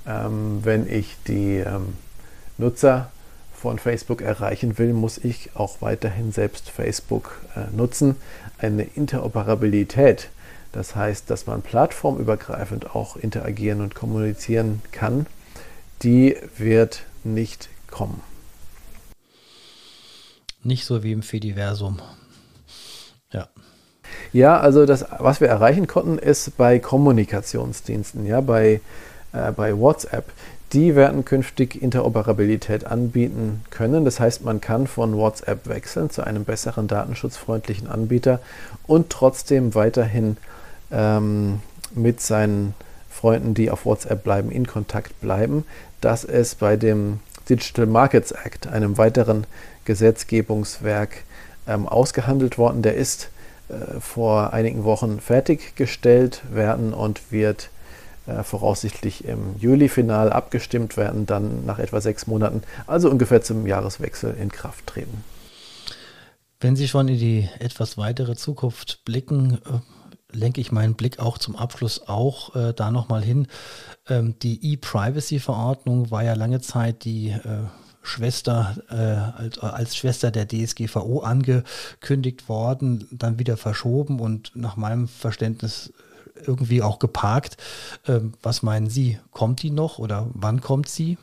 ähm, 0.06 0.60
wenn 0.62 0.88
ich 0.88 1.16
die 1.26 1.56
ähm, 1.58 1.94
Nutzer 2.58 3.10
von 3.62 3.78
Facebook 3.78 4.22
erreichen 4.22 4.76
will, 4.76 4.92
muss 4.92 5.18
ich 5.18 5.50
auch 5.54 5.80
weiterhin 5.80 6.32
selbst 6.32 6.68
Facebook 6.68 7.40
äh, 7.54 7.74
nutzen. 7.74 8.16
Eine 8.58 8.82
Interoperabilität, 8.82 10.30
das 10.72 10.96
heißt, 10.96 11.30
dass 11.30 11.46
man 11.46 11.62
plattformübergreifend 11.62 12.96
auch 12.96 13.16
interagieren 13.16 13.80
und 13.80 13.94
kommunizieren 13.94 14.82
kann, 14.90 15.26
die 16.02 16.36
wird 16.58 17.04
nicht 17.22 17.68
kommen. 17.88 18.20
Nicht 20.64 20.84
so 20.84 21.04
wie 21.04 21.12
im 21.12 21.22
Fediversum. 21.22 22.02
Ja. 23.30 23.48
Ja, 24.32 24.58
also 24.58 24.86
das, 24.86 25.04
was 25.20 25.40
wir 25.40 25.46
erreichen 25.46 25.86
konnten, 25.86 26.18
ist 26.18 26.56
bei 26.56 26.80
Kommunikationsdiensten, 26.80 28.26
ja, 28.26 28.40
bei, 28.40 28.80
äh, 29.32 29.52
bei 29.52 29.78
WhatsApp. 29.78 30.32
Die 30.72 30.96
werden 30.96 31.24
künftig 31.26 31.82
Interoperabilität 31.82 32.86
anbieten 32.86 33.62
können. 33.68 34.06
Das 34.06 34.20
heißt, 34.20 34.42
man 34.44 34.60
kann 34.60 34.86
von 34.86 35.16
WhatsApp 35.16 35.68
wechseln 35.68 36.08
zu 36.08 36.24
einem 36.24 36.44
besseren 36.44 36.88
datenschutzfreundlichen 36.88 37.88
Anbieter 37.88 38.40
und 38.86 39.10
trotzdem 39.10 39.74
weiterhin 39.74 40.38
ähm, 40.90 41.60
mit 41.94 42.22
seinen 42.22 42.74
Freunden, 43.10 43.52
die 43.52 43.70
auf 43.70 43.84
WhatsApp 43.84 44.24
bleiben, 44.24 44.50
in 44.50 44.66
Kontakt 44.66 45.20
bleiben. 45.20 45.64
Das 46.00 46.24
ist 46.24 46.58
bei 46.58 46.76
dem 46.76 47.20
Digital 47.48 47.86
Markets 47.86 48.32
Act, 48.32 48.66
einem 48.66 48.96
weiteren 48.96 49.46
Gesetzgebungswerk, 49.84 51.24
ähm, 51.66 51.86
ausgehandelt 51.86 52.56
worden. 52.56 52.80
Der 52.80 52.94
ist 52.94 53.28
äh, 53.68 54.00
vor 54.00 54.54
einigen 54.54 54.84
Wochen 54.84 55.20
fertiggestellt 55.20 56.42
werden 56.50 56.94
und 56.94 57.30
wird 57.30 57.68
äh, 58.26 58.42
voraussichtlich 58.42 59.24
im 59.24 59.56
Juli 59.58 59.88
final 59.88 60.32
abgestimmt 60.32 60.96
werden, 60.96 61.26
dann 61.26 61.64
nach 61.64 61.78
etwa 61.78 62.00
sechs 62.00 62.26
Monaten, 62.26 62.62
also 62.86 63.10
ungefähr 63.10 63.42
zum 63.42 63.66
Jahreswechsel 63.66 64.34
in 64.34 64.50
Kraft 64.50 64.86
treten. 64.86 65.24
Wenn 66.60 66.76
Sie 66.76 66.86
schon 66.86 67.08
in 67.08 67.18
die 67.18 67.48
etwas 67.58 67.98
weitere 67.98 68.36
Zukunft 68.36 69.04
blicken, 69.04 69.58
äh, 69.64 70.36
lenke 70.36 70.60
ich 70.60 70.72
meinen 70.72 70.94
Blick 70.94 71.18
auch 71.18 71.38
zum 71.38 71.56
Abschluss 71.56 72.06
auch 72.06 72.54
äh, 72.54 72.72
da 72.72 72.90
nochmal 72.90 73.22
hin. 73.22 73.48
Ähm, 74.08 74.36
die 74.40 74.72
E-Privacy-Verordnung 74.72 76.10
war 76.10 76.22
ja 76.22 76.34
lange 76.34 76.60
Zeit 76.60 77.04
die 77.04 77.30
äh, 77.30 77.66
Schwester, 78.02 78.76
äh, 78.90 79.42
als, 79.42 79.58
als, 79.58 79.96
Schwester 79.96 80.30
der 80.30 80.48
DSGVO 80.48 81.20
angekündigt 81.20 82.48
worden, 82.48 83.06
dann 83.12 83.38
wieder 83.38 83.56
verschoben 83.56 84.18
und 84.18 84.52
nach 84.56 84.76
meinem 84.76 85.06
Verständnis 85.06 85.92
irgendwie 86.34 86.82
auch 86.82 86.98
geparkt. 86.98 87.56
Ähm, 88.06 88.34
was 88.42 88.62
meinen 88.62 88.88
Sie? 88.88 89.18
Kommt 89.30 89.62
die 89.62 89.70
noch 89.70 89.98
oder 89.98 90.28
wann 90.34 90.60
kommt 90.60 90.88
sie? 90.88 91.18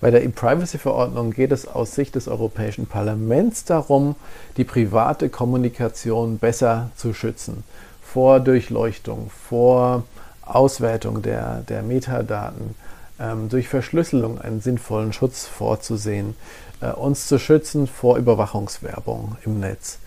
Bei 0.00 0.10
der 0.10 0.24
E-Privacy-Verordnung 0.24 1.32
geht 1.32 1.52
es 1.52 1.68
aus 1.68 1.94
Sicht 1.94 2.14
des 2.14 2.26
Europäischen 2.26 2.86
Parlaments 2.86 3.64
darum, 3.64 4.16
die 4.56 4.64
private 4.64 5.28
Kommunikation 5.28 6.38
besser 6.38 6.90
zu 6.96 7.12
schützen. 7.12 7.64
Vor 8.02 8.40
Durchleuchtung, 8.40 9.30
vor 9.30 10.04
Auswertung 10.42 11.20
der, 11.20 11.60
der 11.68 11.82
Metadaten, 11.82 12.74
ähm, 13.20 13.50
durch 13.50 13.68
Verschlüsselung 13.68 14.40
einen 14.40 14.62
sinnvollen 14.62 15.12
Schutz 15.12 15.46
vorzusehen, 15.46 16.34
äh, 16.80 16.90
uns 16.90 17.26
zu 17.26 17.38
schützen 17.38 17.86
vor 17.86 18.16
Überwachungswerbung 18.16 19.36
im 19.44 19.60
Netz. 19.60 19.99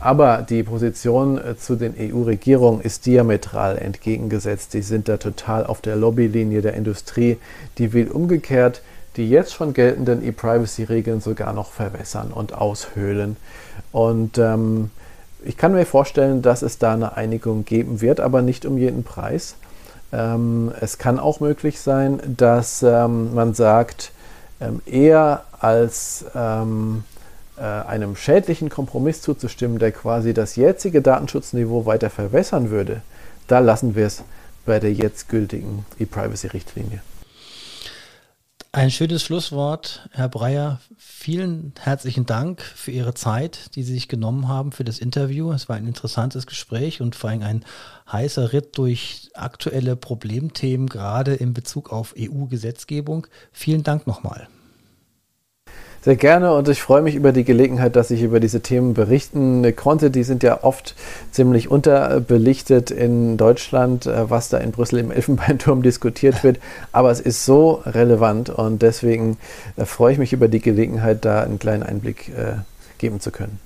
Aber 0.00 0.46
die 0.48 0.62
Position 0.62 1.38
äh, 1.38 1.56
zu 1.56 1.76
den 1.76 1.94
EU-Regierungen 1.98 2.80
ist 2.80 3.06
diametral 3.06 3.78
entgegengesetzt. 3.78 4.74
Die 4.74 4.82
sind 4.82 5.08
da 5.08 5.16
total 5.16 5.66
auf 5.66 5.80
der 5.80 5.96
Lobbylinie 5.96 6.62
der 6.62 6.74
Industrie. 6.74 7.38
Die 7.78 7.92
will 7.92 8.08
umgekehrt 8.08 8.82
die 9.18 9.28
jetzt 9.28 9.52
schon 9.52 9.74
geltenden 9.74 10.24
E-Privacy-Regeln 10.24 11.20
sogar 11.20 11.52
noch 11.52 11.72
verwässern 11.72 12.30
und 12.32 12.54
aushöhlen. 12.54 13.36
Und 13.90 14.38
ähm, 14.38 14.90
ich 15.44 15.56
kann 15.56 15.72
mir 15.72 15.84
vorstellen, 15.86 16.40
dass 16.40 16.62
es 16.62 16.78
da 16.78 16.94
eine 16.94 17.16
Einigung 17.16 17.64
geben 17.64 18.00
wird, 18.00 18.20
aber 18.20 18.42
nicht 18.42 18.64
um 18.64 18.78
jeden 18.78 19.02
Preis. 19.02 19.56
Ähm, 20.12 20.72
es 20.80 20.98
kann 20.98 21.18
auch 21.18 21.40
möglich 21.40 21.80
sein, 21.80 22.20
dass 22.36 22.82
ähm, 22.84 23.34
man 23.34 23.54
sagt, 23.54 24.12
ähm, 24.60 24.80
eher 24.86 25.42
als 25.58 26.24
ähm, 26.36 27.02
äh, 27.16 27.17
einem 27.58 28.16
schädlichen 28.16 28.68
Kompromiss 28.68 29.22
zuzustimmen, 29.22 29.78
der 29.78 29.92
quasi 29.92 30.34
das 30.34 30.56
jetzige 30.56 31.02
Datenschutzniveau 31.02 31.86
weiter 31.86 32.10
verwässern 32.10 32.70
würde, 32.70 33.02
da 33.46 33.58
lassen 33.58 33.94
wir 33.94 34.06
es 34.06 34.22
bei 34.66 34.78
der 34.78 34.92
jetzt 34.92 35.28
gültigen 35.28 35.86
E-Privacy-Richtlinie. 35.98 37.00
Ein 38.70 38.90
schönes 38.90 39.22
Schlusswort, 39.22 40.08
Herr 40.12 40.28
Breyer. 40.28 40.78
Vielen 40.98 41.72
herzlichen 41.80 42.26
Dank 42.26 42.60
für 42.60 42.90
Ihre 42.90 43.14
Zeit, 43.14 43.74
die 43.74 43.82
Sie 43.82 43.94
sich 43.94 44.08
genommen 44.08 44.46
haben 44.46 44.72
für 44.72 44.84
das 44.84 44.98
Interview. 44.98 45.50
Es 45.52 45.70
war 45.70 45.76
ein 45.76 45.86
interessantes 45.86 46.46
Gespräch 46.46 47.00
und 47.00 47.16
vor 47.16 47.30
allem 47.30 47.42
ein 47.42 47.64
heißer 48.12 48.52
Ritt 48.52 48.76
durch 48.76 49.30
aktuelle 49.32 49.96
Problemthemen, 49.96 50.86
gerade 50.86 51.34
in 51.34 51.54
Bezug 51.54 51.90
auf 51.90 52.14
EU-Gesetzgebung. 52.18 53.26
Vielen 53.52 53.84
Dank 53.84 54.06
nochmal. 54.06 54.48
Sehr 56.08 56.16
gerne 56.16 56.54
und 56.54 56.66
ich 56.70 56.80
freue 56.80 57.02
mich 57.02 57.16
über 57.16 57.32
die 57.32 57.44
Gelegenheit, 57.44 57.94
dass 57.94 58.10
ich 58.10 58.22
über 58.22 58.40
diese 58.40 58.62
Themen 58.62 58.94
berichten 58.94 59.76
konnte. 59.76 60.10
Die 60.10 60.22
sind 60.22 60.42
ja 60.42 60.64
oft 60.64 60.94
ziemlich 61.32 61.70
unterbelichtet 61.70 62.90
in 62.90 63.36
Deutschland, 63.36 64.06
äh, 64.06 64.30
was 64.30 64.48
da 64.48 64.56
in 64.56 64.72
Brüssel 64.72 65.00
im 65.00 65.10
Elfenbeinturm 65.10 65.82
diskutiert 65.82 66.42
wird. 66.42 66.60
Aber 66.92 67.10
es 67.10 67.20
ist 67.20 67.44
so 67.44 67.82
relevant 67.84 68.48
und 68.48 68.80
deswegen 68.80 69.36
äh, 69.76 69.84
freue 69.84 70.14
ich 70.14 70.18
mich 70.18 70.32
über 70.32 70.48
die 70.48 70.60
Gelegenheit, 70.60 71.26
da 71.26 71.42
einen 71.42 71.58
kleinen 71.58 71.82
Einblick 71.82 72.30
äh, 72.30 72.54
geben 72.96 73.20
zu 73.20 73.30
können. 73.30 73.60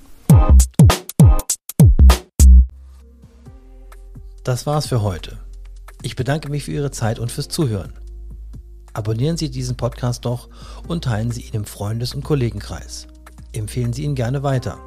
Das 4.42 4.66
war's 4.66 4.88
für 4.88 5.02
heute. 5.02 5.38
Ich 6.02 6.16
bedanke 6.16 6.48
mich 6.48 6.64
für 6.64 6.72
Ihre 6.72 6.90
Zeit 6.90 7.20
und 7.20 7.30
fürs 7.30 7.46
Zuhören. 7.46 7.92
Abonnieren 8.94 9.36
Sie 9.38 9.50
diesen 9.50 9.76
Podcast 9.76 10.24
doch 10.26 10.48
und 10.86 11.04
teilen 11.04 11.30
Sie 11.30 11.42
ihn 11.42 11.54
im 11.54 11.64
Freundes- 11.64 12.14
und 12.14 12.24
Kollegenkreis. 12.24 13.06
Empfehlen 13.52 13.92
Sie 13.92 14.04
ihn 14.04 14.14
gerne 14.14 14.42
weiter. 14.42 14.78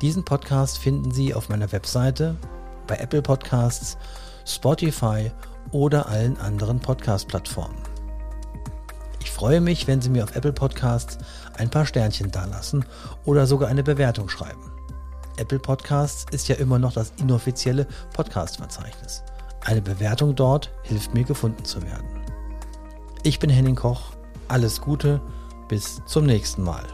Diesen 0.00 0.24
Podcast 0.24 0.78
finden 0.78 1.12
Sie 1.12 1.34
auf 1.34 1.48
meiner 1.48 1.70
Webseite, 1.72 2.36
bei 2.86 2.96
Apple 2.96 3.22
Podcasts, 3.22 3.98
Spotify 4.46 5.30
oder 5.70 6.08
allen 6.08 6.38
anderen 6.38 6.80
Podcast-Plattformen. 6.80 7.76
Ich 9.20 9.30
freue 9.30 9.60
mich, 9.60 9.86
wenn 9.86 10.00
Sie 10.00 10.10
mir 10.10 10.24
auf 10.24 10.34
Apple 10.34 10.52
Podcasts 10.52 11.18
ein 11.58 11.70
paar 11.70 11.86
Sternchen 11.86 12.30
dalassen 12.30 12.84
oder 13.24 13.46
sogar 13.46 13.68
eine 13.68 13.82
Bewertung 13.82 14.28
schreiben. 14.28 14.72
Apple 15.36 15.58
Podcasts 15.58 16.26
ist 16.32 16.48
ja 16.48 16.56
immer 16.56 16.78
noch 16.78 16.92
das 16.92 17.12
inoffizielle 17.18 17.86
Podcast-Verzeichnis. 18.14 19.22
Eine 19.60 19.82
Bewertung 19.82 20.34
dort 20.34 20.70
hilft 20.82 21.14
mir 21.14 21.24
gefunden 21.24 21.64
zu 21.64 21.82
werden. 21.82 22.21
Ich 23.24 23.38
bin 23.38 23.50
Henning 23.50 23.76
Koch. 23.76 24.10
Alles 24.48 24.80
Gute. 24.80 25.20
Bis 25.68 26.02
zum 26.06 26.26
nächsten 26.26 26.64
Mal. 26.64 26.84